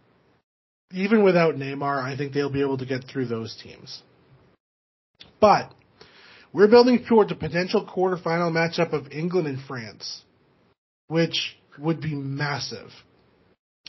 Even 0.91 1.23
without 1.23 1.57
Neymar, 1.57 2.03
I 2.03 2.17
think 2.17 2.33
they'll 2.33 2.51
be 2.51 2.63
able 2.63 2.79
to 2.79 2.87
get 2.87 3.05
through 3.05 3.27
those 3.27 3.55
teams. 3.63 4.03
But 5.41 5.75
we're 6.55 6.69
building 6.69 7.05
towards 7.07 7.33
a 7.33 7.35
potential 7.35 7.85
quarterfinal 7.85 8.53
matchup 8.53 8.93
of 8.93 9.11
England 9.11 9.49
and 9.49 9.61
France, 9.67 10.23
which 11.09 11.57
would 11.79 12.01
be 12.01 12.15
massive. 12.15 12.91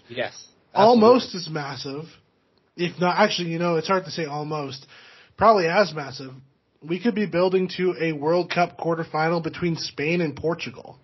Yes. 0.09 0.47
Almost 0.73 1.35
as 1.35 1.47
massive, 1.47 2.05
if 2.75 2.99
not, 2.99 3.17
actually, 3.19 3.49
you 3.51 3.59
know, 3.59 3.75
it's 3.75 3.87
hard 3.87 4.05
to 4.05 4.11
say 4.11 4.25
almost, 4.25 4.85
probably 5.37 5.67
as 5.67 5.93
massive. 5.93 6.31
We 6.83 6.99
could 6.99 7.15
be 7.15 7.27
building 7.27 7.69
to 7.77 7.95
a 8.01 8.13
World 8.13 8.51
Cup 8.51 8.77
quarterfinal 8.79 9.43
between 9.43 9.77
Spain 9.77 10.19
and 10.19 10.35
Portugal. 10.35 10.97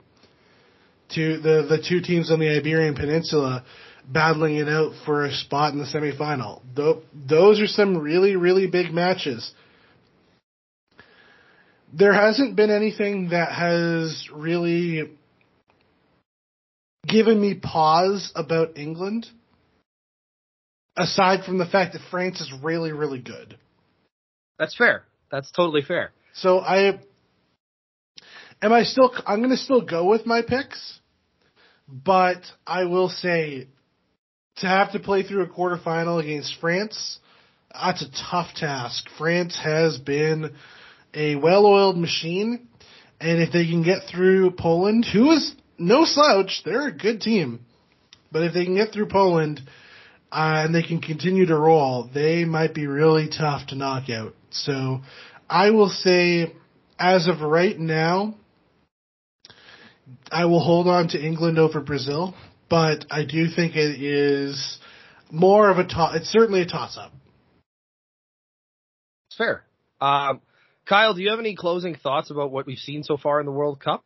To 1.16 1.38
the, 1.38 1.66
the 1.70 1.84
two 1.88 2.02
teams 2.02 2.32
on 2.32 2.40
the 2.40 2.50
Iberian 2.50 2.96
Peninsula 2.96 3.64
battling 4.08 4.56
it 4.56 4.68
out 4.68 4.94
for 5.06 5.26
a 5.26 5.34
spot 5.34 5.74
in 5.74 5.80
the 5.80 5.86
semifinal. 5.86 6.62
Those 7.14 7.60
are 7.62 7.68
some 7.68 7.98
really, 7.98 8.36
really 8.36 8.68
big 8.68 8.92
matches 8.92 9.54
there 11.94 12.14
hasn't 12.14 12.56
been 12.56 12.70
anything 12.70 13.30
that 13.30 13.52
has 13.52 14.28
really 14.34 15.12
given 17.08 17.40
me 17.40 17.56
pause 17.56 18.32
about 18.36 18.78
England, 18.78 19.28
aside 20.96 21.44
from 21.44 21.58
the 21.58 21.66
fact 21.66 21.94
that 21.94 22.02
France 22.10 22.40
is 22.40 22.52
really, 22.64 22.92
really 22.92 23.20
good. 23.20 23.58
That's 24.58 24.76
fair. 24.76 25.04
That's 25.32 25.52
totally 25.52 25.82
fair. 25.82 26.12
So 26.34 26.60
I 26.60 27.00
am 28.62 28.74
I 28.74 28.84
still 28.84 29.12
I'm 29.26 29.40
going 29.40 29.50
to 29.50 29.58
still 29.58 29.82
go 29.82 30.06
with 30.06 30.26
my 30.26 30.42
picks, 30.42 31.00
but 31.88 32.42
I 32.66 32.86
will 32.86 33.10
say 33.10 33.68
to 34.58 34.68
have 34.68 34.92
to 34.92 35.00
play 35.00 35.24
through 35.24 35.44
a 35.44 35.48
quarterfinal 35.48 36.22
against 36.22 36.60
France, 36.60 37.20
that's 37.74 38.04
a 38.04 38.12
tough 38.30 38.54
task. 38.56 39.06
France 39.18 39.58
has 39.62 39.98
been 39.98 40.54
a 41.14 41.36
well-oiled 41.36 41.98
machine, 41.98 42.68
and 43.20 43.42
if 43.42 43.52
they 43.52 43.66
can 43.66 43.84
get 43.84 44.04
through 44.12 44.52
Poland, 44.52 45.06
who 45.12 45.32
is 45.32 45.54
no 45.78 46.06
slouch, 46.06 46.62
they're 46.64 46.88
a 46.88 46.92
good 46.96 47.22
team, 47.22 47.66
but 48.32 48.44
if 48.44 48.54
they 48.54 48.66
can 48.66 48.76
get 48.76 48.92
through 48.92 49.08
Poland 49.08 49.62
uh, 50.32 50.64
and 50.66 50.74
they 50.74 50.84
can 50.84 51.02
continue 51.02 51.46
to 51.46 51.56
roll, 51.58 52.10
they 52.14 52.46
might 52.46 52.74
be 52.74 52.88
really 52.88 53.28
tough 53.30 53.68
to 53.68 53.76
knock 53.76 54.10
out. 54.10 54.34
So 54.52 55.02
I 55.50 55.72
will 55.72 55.90
say, 55.90 56.54
as 56.98 57.28
of 57.28 57.42
right 57.42 57.78
now, 57.78 58.36
I 60.32 60.46
will 60.46 60.62
hold 60.62 60.88
on 60.88 61.10
to 61.10 61.20
England 61.20 61.58
over 61.60 61.82
Brazil, 61.82 62.36
but 62.70 63.06
I 63.12 63.26
do 63.26 63.48
think 63.54 63.76
it 63.76 64.02
is 64.02 64.78
more 65.30 65.70
of 65.70 65.78
a 65.78 65.86
toss. 65.86 66.16
It's 66.16 66.30
certainly 66.30 66.62
a 66.62 66.66
toss-up. 66.66 67.12
It's 69.30 69.38
fair. 69.38 69.64
Um, 70.00 70.42
Kyle, 70.92 71.14
do 71.14 71.22
you 71.22 71.30
have 71.30 71.40
any 71.40 71.56
closing 71.56 71.96
thoughts 71.96 72.32
about 72.32 72.52
what 72.52 72.68
we've 72.68 72.78
seen 72.78 73.02
so 73.02 73.16
far 73.16 73.40
in 73.40 73.46
the 73.46 73.52
World 73.54 73.80
Cup? 73.80 74.04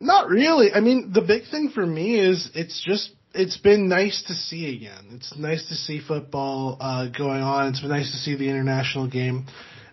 Not 0.00 0.28
really. 0.28 0.70
I 0.72 0.78
mean, 0.78 1.10
the 1.12 1.20
big 1.20 1.50
thing 1.50 1.70
for 1.74 1.84
me 1.84 2.16
is 2.16 2.48
it's 2.54 2.80
just 2.86 3.10
it's 3.34 3.56
been 3.56 3.88
nice 3.88 4.22
to 4.28 4.34
see 4.34 4.76
again. 4.76 5.16
It's 5.16 5.36
nice 5.36 5.68
to 5.70 5.74
see 5.74 6.00
football 6.00 6.76
uh, 6.80 7.08
going 7.08 7.42
on. 7.42 7.70
It's 7.70 7.80
been 7.80 7.90
nice 7.90 8.12
to 8.12 8.18
see 8.18 8.36
the 8.36 8.48
international 8.48 9.10
game 9.10 9.46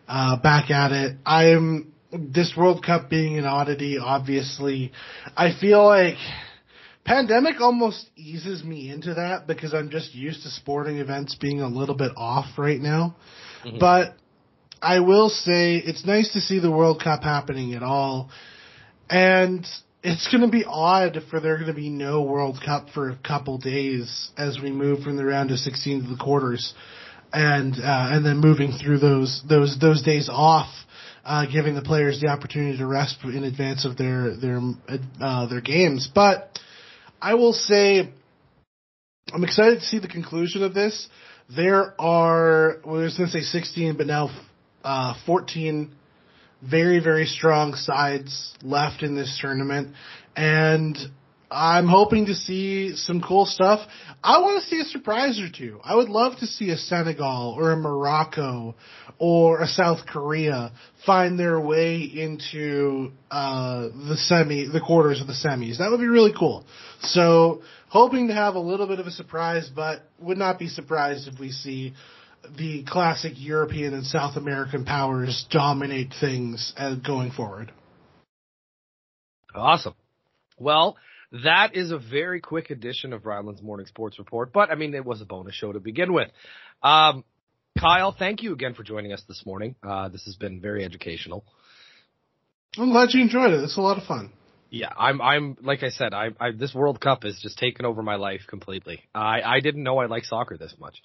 uh, 0.07 0.39
back 0.39 0.69
at 0.69 0.91
it. 0.91 1.17
I 1.25 1.45
am 1.45 1.91
this 2.11 2.53
World 2.55 2.85
Cup 2.85 3.09
being 3.09 3.39
an 3.39 3.45
oddity. 3.45 3.97
Obviously, 3.97 4.91
I 5.35 5.49
feel 5.59 5.83
like 5.83 6.17
pandemic 7.05 7.59
almost 7.59 8.07
eases 8.15 8.63
me 8.63 8.91
into 8.91 9.15
that 9.15 9.47
because 9.47 9.73
I'm 9.73 9.89
just 9.89 10.13
used 10.13 10.43
to 10.43 10.51
sporting 10.51 10.99
events 10.99 11.33
being 11.41 11.61
a 11.61 11.67
little 11.67 11.95
bit 11.95 12.11
off 12.15 12.59
right 12.59 12.79
now. 12.79 13.15
Mm-hmm. 13.65 13.79
But 13.79 14.15
I 14.81 14.99
will 14.99 15.29
say 15.29 15.77
it's 15.77 16.05
nice 16.05 16.33
to 16.33 16.41
see 16.41 16.59
the 16.59 16.71
World 16.71 17.01
Cup 17.03 17.23
happening 17.23 17.73
at 17.73 17.83
all. 17.83 18.29
And 19.09 19.65
it's 20.05 20.27
going 20.31 20.41
to 20.41 20.47
be 20.47 20.63
odd 20.67 21.17
for 21.29 21.39
there 21.39 21.55
going 21.55 21.67
to 21.67 21.73
be 21.73 21.89
no 21.89 22.21
World 22.21 22.59
Cup 22.63 22.89
for 22.93 23.09
a 23.09 23.17
couple 23.17 23.57
days 23.57 24.29
as 24.37 24.59
we 24.61 24.71
move 24.71 25.03
from 25.03 25.17
the 25.17 25.25
round 25.25 25.49
of 25.51 25.57
16 25.57 26.03
to 26.03 26.09
the 26.09 26.17
quarters, 26.17 26.73
and 27.33 27.73
uh, 27.73 28.09
and 28.11 28.23
then 28.23 28.37
moving 28.37 28.71
through 28.71 28.99
those 28.99 29.41
those 29.49 29.77
those 29.79 30.03
days 30.03 30.29
off, 30.31 30.71
uh, 31.25 31.45
giving 31.51 31.73
the 31.73 31.81
players 31.81 32.21
the 32.21 32.27
opportunity 32.27 32.77
to 32.77 32.85
rest 32.85 33.17
in 33.23 33.43
advance 33.43 33.83
of 33.83 33.97
their 33.97 34.35
their 34.37 34.59
uh, 35.19 35.47
their 35.47 35.61
games. 35.61 36.07
But 36.13 36.59
I 37.19 37.33
will 37.33 37.53
say, 37.53 38.11
I'm 39.33 39.43
excited 39.43 39.79
to 39.79 39.85
see 39.85 39.97
the 39.97 40.07
conclusion 40.07 40.63
of 40.63 40.75
this. 40.75 41.07
There 41.55 41.99
are 41.99 42.77
well, 42.85 42.99
I 42.99 43.03
was 43.05 43.17
going 43.17 43.29
to 43.29 43.33
say 43.33 43.41
16, 43.41 43.97
but 43.97 44.05
now 44.05 44.29
uh, 44.85 45.15
14 45.25 45.93
very, 46.61 46.99
very 46.99 47.25
strong 47.25 47.75
sides 47.75 48.53
left 48.61 49.03
in 49.03 49.15
this 49.15 49.37
tournament. 49.41 49.93
And 50.35 50.97
I'm 51.51 51.87
hoping 51.87 52.25
to 52.25 52.33
see 52.33 52.95
some 52.95 53.21
cool 53.21 53.45
stuff. 53.45 53.87
I 54.23 54.39
want 54.39 54.61
to 54.61 54.67
see 54.67 54.81
a 54.81 54.85
surprise 54.85 55.39
or 55.39 55.49
two. 55.49 55.79
I 55.83 55.95
would 55.95 56.09
love 56.09 56.39
to 56.39 56.47
see 56.47 56.71
a 56.71 56.77
Senegal 56.77 57.55
or 57.57 57.71
a 57.71 57.77
Morocco 57.77 58.75
or 59.19 59.61
a 59.61 59.67
South 59.67 60.05
Korea 60.07 60.71
find 61.05 61.39
their 61.39 61.59
way 61.59 62.01
into 62.01 63.11
uh, 63.29 63.89
the 64.07 64.17
semi, 64.17 64.67
the 64.67 64.81
quarters 64.81 65.21
of 65.21 65.27
the 65.27 65.33
semis. 65.33 65.77
That 65.77 65.91
would 65.91 65.99
be 65.99 66.07
really 66.07 66.33
cool. 66.37 66.65
So 67.01 67.61
hoping 67.89 68.27
to 68.29 68.33
have 68.33 68.55
a 68.55 68.59
little 68.59 68.87
bit 68.87 68.99
of 68.99 69.07
a 69.07 69.11
surprise, 69.11 69.69
but 69.73 70.01
would 70.19 70.37
not 70.37 70.57
be 70.57 70.67
surprised 70.67 71.27
if 71.27 71.39
we 71.39 71.51
see 71.51 71.93
the 72.57 72.83
classic 72.83 73.33
European 73.35 73.93
and 73.93 74.05
South 74.05 74.37
American 74.37 74.85
powers 74.85 75.45
dominate 75.49 76.13
things 76.19 76.73
going 77.05 77.31
forward. 77.31 77.71
Awesome. 79.53 79.95
Well, 80.59 80.97
that 81.43 81.75
is 81.75 81.91
a 81.91 81.97
very 81.97 82.39
quick 82.39 82.69
edition 82.69 83.13
of 83.13 83.25
Rylan's 83.25 83.61
Morning 83.61 83.85
Sports 83.85 84.19
Report, 84.19 84.53
but 84.53 84.69
I 84.69 84.75
mean, 84.75 84.93
it 84.93 85.05
was 85.05 85.21
a 85.21 85.25
bonus 85.25 85.55
show 85.55 85.71
to 85.71 85.79
begin 85.79 86.13
with. 86.13 86.29
Um, 86.83 87.23
Kyle, 87.77 88.15
thank 88.17 88.41
you 88.41 88.53
again 88.53 88.73
for 88.73 88.83
joining 88.83 89.11
us 89.11 89.21
this 89.27 89.45
morning. 89.45 89.75
Uh, 89.83 90.09
this 90.09 90.23
has 90.25 90.35
been 90.35 90.61
very 90.61 90.85
educational. 90.85 91.43
I'm 92.77 92.91
glad 92.91 93.09
you 93.11 93.21
enjoyed 93.21 93.51
it. 93.51 93.63
It's 93.63 93.77
a 93.77 93.81
lot 93.81 93.97
of 93.97 94.05
fun. 94.05 94.31
Yeah, 94.69 94.91
I'm. 94.97 95.21
I'm 95.21 95.57
like 95.61 95.83
I 95.83 95.89
said. 95.89 96.13
I, 96.13 96.29
I 96.39 96.51
this 96.51 96.73
World 96.73 96.99
Cup 96.99 97.23
has 97.23 97.39
just 97.41 97.57
taken 97.57 97.85
over 97.85 98.01
my 98.01 98.15
life 98.15 98.41
completely. 98.47 99.03
I 99.13 99.41
I 99.41 99.59
didn't 99.61 99.83
know 99.83 99.99
I 99.99 100.07
liked 100.07 100.25
soccer 100.25 100.57
this 100.57 100.73
much. 100.79 100.95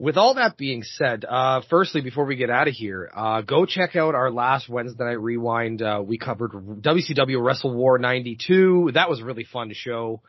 With 0.00 0.16
all 0.16 0.36
that 0.36 0.56
being 0.56 0.82
said, 0.82 1.26
uh, 1.28 1.60
firstly, 1.68 2.00
before 2.00 2.24
we 2.24 2.34
get 2.34 2.48
out 2.48 2.68
of 2.68 2.72
here, 2.72 3.10
uh, 3.14 3.42
go 3.42 3.66
check 3.66 3.96
out 3.96 4.14
our 4.14 4.30
last 4.30 4.66
Wednesday 4.66 5.04
night 5.04 5.20
rewind. 5.20 5.82
Uh, 5.82 6.02
we 6.02 6.16
covered 6.16 6.52
WCW 6.52 7.38
Wrestle 7.38 7.74
War 7.74 7.98
92. 7.98 8.92
That 8.94 9.10
was 9.10 9.20
really 9.20 9.44
fun 9.44 9.68
to 9.68 9.74
show. 9.74 10.22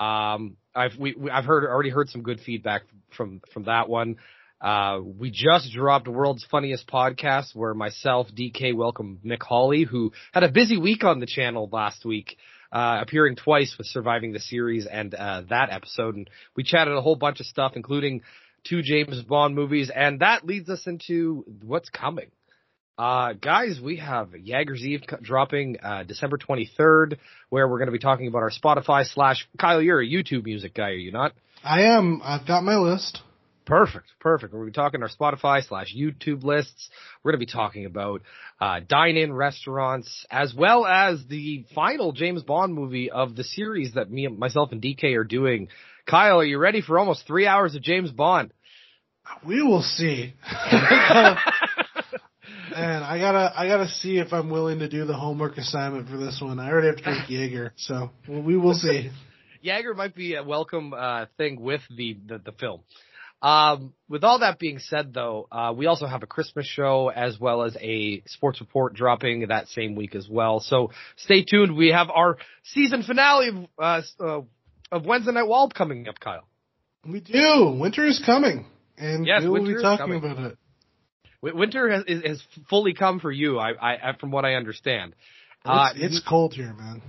Um, 0.00 0.56
I've, 0.74 0.92
we, 0.98 1.14
we, 1.14 1.30
I've 1.30 1.44
heard, 1.44 1.66
already 1.66 1.90
heard 1.90 2.08
some 2.08 2.22
good 2.22 2.40
feedback 2.40 2.84
from, 3.18 3.42
from 3.52 3.64
that 3.64 3.90
one. 3.90 4.16
Uh, 4.62 5.00
we 5.02 5.30
just 5.30 5.74
dropped 5.74 6.08
World's 6.08 6.46
Funniest 6.50 6.88
Podcast 6.88 7.54
where 7.54 7.74
myself, 7.74 8.28
DK, 8.34 8.74
welcome 8.74 9.20
Mick 9.22 9.42
Hawley, 9.42 9.84
who 9.84 10.12
had 10.32 10.42
a 10.42 10.50
busy 10.50 10.78
week 10.78 11.04
on 11.04 11.20
the 11.20 11.26
channel 11.26 11.68
last 11.70 12.06
week. 12.06 12.38
Uh, 12.72 12.98
appearing 13.02 13.36
twice 13.36 13.74
with 13.76 13.86
surviving 13.86 14.32
the 14.32 14.40
series 14.40 14.86
and 14.86 15.14
uh, 15.14 15.42
that 15.48 15.70
episode, 15.70 16.16
and 16.16 16.28
we 16.54 16.62
chatted 16.62 16.94
a 16.94 17.00
whole 17.00 17.16
bunch 17.16 17.40
of 17.40 17.46
stuff, 17.46 17.72
including 17.76 18.20
two 18.64 18.82
James 18.82 19.22
Bond 19.22 19.54
movies, 19.54 19.90
and 19.94 20.20
that 20.20 20.46
leads 20.46 20.68
us 20.68 20.86
into 20.86 21.44
what's 21.64 21.88
coming. 21.88 22.30
Uh, 22.98 23.32
guys, 23.34 23.80
we 23.80 23.98
have 23.98 24.30
Jagger's 24.44 24.82
Eve 24.82 25.02
dropping 25.22 25.76
uh, 25.80 26.02
December 26.02 26.36
23rd, 26.36 27.16
where 27.48 27.68
we're 27.68 27.78
going 27.78 27.86
to 27.86 27.92
be 27.92 28.00
talking 28.00 28.26
about 28.26 28.42
our 28.42 28.50
Spotify 28.50 29.06
slash. 29.06 29.48
Kyle, 29.56 29.80
you're 29.80 30.00
a 30.00 30.06
YouTube 30.06 30.44
music 30.44 30.74
guy, 30.74 30.90
are 30.90 30.94
you 30.94 31.12
not? 31.12 31.32
I 31.62 31.82
am. 31.82 32.20
I've 32.24 32.46
got 32.46 32.64
my 32.64 32.76
list. 32.76 33.20
Perfect, 33.68 34.06
perfect. 34.18 34.54
We're 34.54 34.60
going 34.60 34.72
to 34.72 34.78
be 34.78 34.82
talking 34.82 35.02
our 35.02 35.10
Spotify 35.10 35.62
slash 35.62 35.94
YouTube 35.94 36.42
lists. 36.42 36.88
We're 37.22 37.32
going 37.32 37.40
to 37.40 37.46
be 37.46 37.52
talking 37.52 37.84
about 37.84 38.22
uh, 38.58 38.80
dine-in 38.88 39.30
restaurants 39.30 40.24
as 40.30 40.54
well 40.54 40.86
as 40.86 41.22
the 41.28 41.66
final 41.74 42.12
James 42.12 42.42
Bond 42.42 42.72
movie 42.72 43.10
of 43.10 43.36
the 43.36 43.44
series 43.44 43.92
that 43.92 44.10
me, 44.10 44.26
myself, 44.26 44.72
and 44.72 44.80
DK 44.80 45.14
are 45.18 45.24
doing. 45.24 45.68
Kyle, 46.06 46.40
are 46.40 46.46
you 46.46 46.56
ready 46.56 46.80
for 46.80 46.98
almost 46.98 47.26
three 47.26 47.46
hours 47.46 47.74
of 47.74 47.82
James 47.82 48.10
Bond? 48.10 48.54
We 49.46 49.62
will 49.62 49.82
see. 49.82 50.32
And 52.74 53.02
I 53.02 53.18
gotta, 53.18 53.52
I 53.56 53.66
gotta 53.66 53.88
see 53.88 54.18
if 54.18 54.32
I'm 54.32 54.50
willing 54.50 54.78
to 54.80 54.88
do 54.88 55.04
the 55.04 55.14
homework 55.14 55.56
assignment 55.56 56.08
for 56.08 56.16
this 56.16 56.38
one. 56.40 56.60
I 56.60 56.70
already 56.70 56.88
have 56.88 56.96
to 56.98 57.02
drink 57.02 57.24
Jaeger, 57.28 57.72
so 57.76 58.10
we 58.28 58.56
will 58.56 58.74
see. 58.74 59.10
Jaeger 59.62 59.94
might 59.94 60.14
be 60.14 60.34
a 60.34 60.44
welcome 60.44 60.92
uh, 60.92 61.26
thing 61.38 61.60
with 61.60 61.80
the 61.90 62.16
the, 62.26 62.38
the 62.38 62.52
film. 62.52 62.82
Um, 63.40 63.94
with 64.08 64.24
all 64.24 64.40
that 64.40 64.58
being 64.58 64.80
said, 64.80 65.14
though, 65.14 65.46
uh, 65.52 65.72
we 65.76 65.86
also 65.86 66.06
have 66.06 66.22
a 66.22 66.26
Christmas 66.26 66.66
show 66.66 67.08
as 67.08 67.38
well 67.38 67.62
as 67.62 67.76
a 67.80 68.22
sports 68.26 68.60
report 68.60 68.94
dropping 68.94 69.46
that 69.48 69.68
same 69.68 69.94
week 69.94 70.16
as 70.16 70.28
well. 70.28 70.58
So 70.60 70.90
stay 71.16 71.44
tuned. 71.44 71.76
We 71.76 71.88
have 71.92 72.10
our 72.10 72.38
season 72.64 73.04
finale 73.04 73.48
of, 73.48 73.56
uh, 73.78 74.02
uh, 74.20 74.40
of 74.90 75.06
Wednesday 75.06 75.32
Night 75.32 75.46
Wallop 75.46 75.74
coming 75.74 76.08
up, 76.08 76.18
Kyle. 76.18 76.48
We 77.06 77.20
do. 77.20 77.76
Winter 77.78 78.04
is 78.06 78.20
coming, 78.24 78.66
and 78.96 79.24
Yes, 79.24 79.42
we 79.42 79.48
will 79.48 79.64
be 79.64 79.80
talking 79.80 80.14
about 80.16 80.38
it. 80.38 80.58
Winter 81.40 81.88
has, 81.88 82.04
has 82.24 82.42
fully 82.68 82.94
come 82.94 83.20
for 83.20 83.30
you, 83.30 83.58
I, 83.60 83.70
I, 83.80 84.16
from 84.18 84.32
what 84.32 84.44
I 84.44 84.54
understand. 84.54 85.14
Uh, 85.64 85.90
It's, 85.94 86.16
it's 86.16 86.28
cold 86.28 86.54
here, 86.54 86.74
man. 86.74 87.02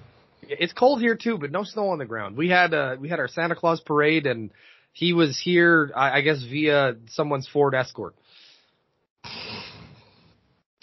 it's 0.44 0.74
cold 0.74 1.02
here 1.02 1.16
too, 1.16 1.40
but 1.40 1.52
no 1.52 1.64
snow 1.64 1.90
on 1.90 1.98
the 1.98 2.06
ground. 2.06 2.38
We 2.38 2.50
had 2.50 2.74
uh, 2.74 2.98
we 3.00 3.10
had 3.10 3.20
our 3.20 3.28
Santa 3.28 3.56
Claus 3.56 3.82
parade, 3.82 4.28
and 4.28 4.52
he 5.00 5.14
was 5.14 5.40
here, 5.42 5.94
I, 5.96 6.18
I 6.18 6.22
guess, 6.22 6.44
via 6.44 6.96
someone's 7.08 7.48
Ford 7.48 7.74
Escort. 7.74 8.16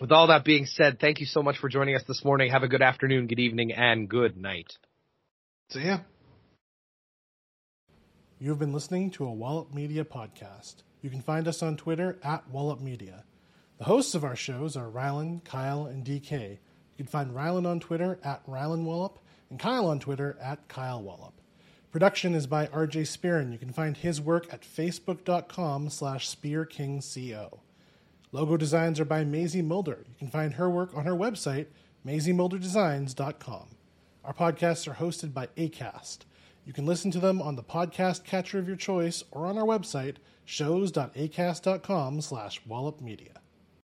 With 0.00 0.10
all 0.10 0.28
that 0.28 0.42
being 0.42 0.64
said, 0.64 0.98
thank 0.98 1.20
you 1.20 1.26
so 1.26 1.42
much 1.42 1.58
for 1.58 1.68
joining 1.68 1.96
us 1.96 2.02
this 2.08 2.24
morning. 2.24 2.50
Have 2.50 2.62
a 2.62 2.68
good 2.68 2.80
afternoon, 2.80 3.26
good 3.26 3.38
evening, 3.38 3.72
and 3.72 4.08
good 4.08 4.38
night. 4.38 4.72
See 5.68 5.82
ya. 5.82 5.98
You 8.38 8.48
have 8.48 8.58
been 8.58 8.72
listening 8.72 9.10
to 9.12 9.26
a 9.26 9.32
Wallop 9.32 9.74
Media 9.74 10.02
podcast. 10.02 10.76
You 11.02 11.10
can 11.10 11.20
find 11.20 11.46
us 11.46 11.62
on 11.62 11.76
Twitter 11.76 12.18
at 12.24 12.48
Wallop 12.48 12.80
Media. 12.80 13.24
The 13.76 13.84
hosts 13.84 14.14
of 14.14 14.24
our 14.24 14.36
shows 14.36 14.78
are 14.78 14.88
Rylan, 14.88 15.44
Kyle, 15.44 15.84
and 15.84 16.06
DK. 16.06 16.52
You 16.52 16.58
can 16.96 17.06
find 17.06 17.32
Rylan 17.32 17.66
on 17.66 17.80
Twitter 17.80 18.18
at 18.24 18.46
Rylan 18.46 18.84
Wallop 18.84 19.18
and 19.50 19.60
Kyle 19.60 19.88
on 19.88 20.00
Twitter 20.00 20.38
at 20.40 20.68
Kyle 20.68 21.02
Wallop. 21.02 21.35
Production 21.96 22.34
is 22.34 22.46
by 22.46 22.66
RJ 22.66 23.06
Spearin. 23.06 23.52
You 23.52 23.56
can 23.56 23.72
find 23.72 23.96
his 23.96 24.20
work 24.20 24.52
at 24.52 24.60
facebook.com 24.60 25.88
slash 25.88 26.28
spearkingco. 26.28 27.60
Logo 28.32 28.58
designs 28.58 29.00
are 29.00 29.06
by 29.06 29.24
Maisie 29.24 29.62
Mulder. 29.62 30.04
You 30.06 30.14
can 30.18 30.28
find 30.28 30.52
her 30.52 30.68
work 30.68 30.94
on 30.94 31.06
her 31.06 31.14
website, 31.14 31.68
maisiemulderdesigns.com. 32.06 33.68
Our 34.26 34.34
podcasts 34.34 34.86
are 34.86 35.02
hosted 35.02 35.32
by 35.32 35.46
ACAST. 35.56 36.18
You 36.66 36.74
can 36.74 36.84
listen 36.84 37.10
to 37.12 37.18
them 37.18 37.40
on 37.40 37.56
the 37.56 37.62
podcast 37.62 38.24
catcher 38.24 38.58
of 38.58 38.68
your 38.68 38.76
choice 38.76 39.24
or 39.30 39.46
on 39.46 39.56
our 39.56 39.64
website, 39.64 40.16
shows.acast.com 40.44 42.20
slash 42.20 42.60
wallopmedia. 42.68 43.38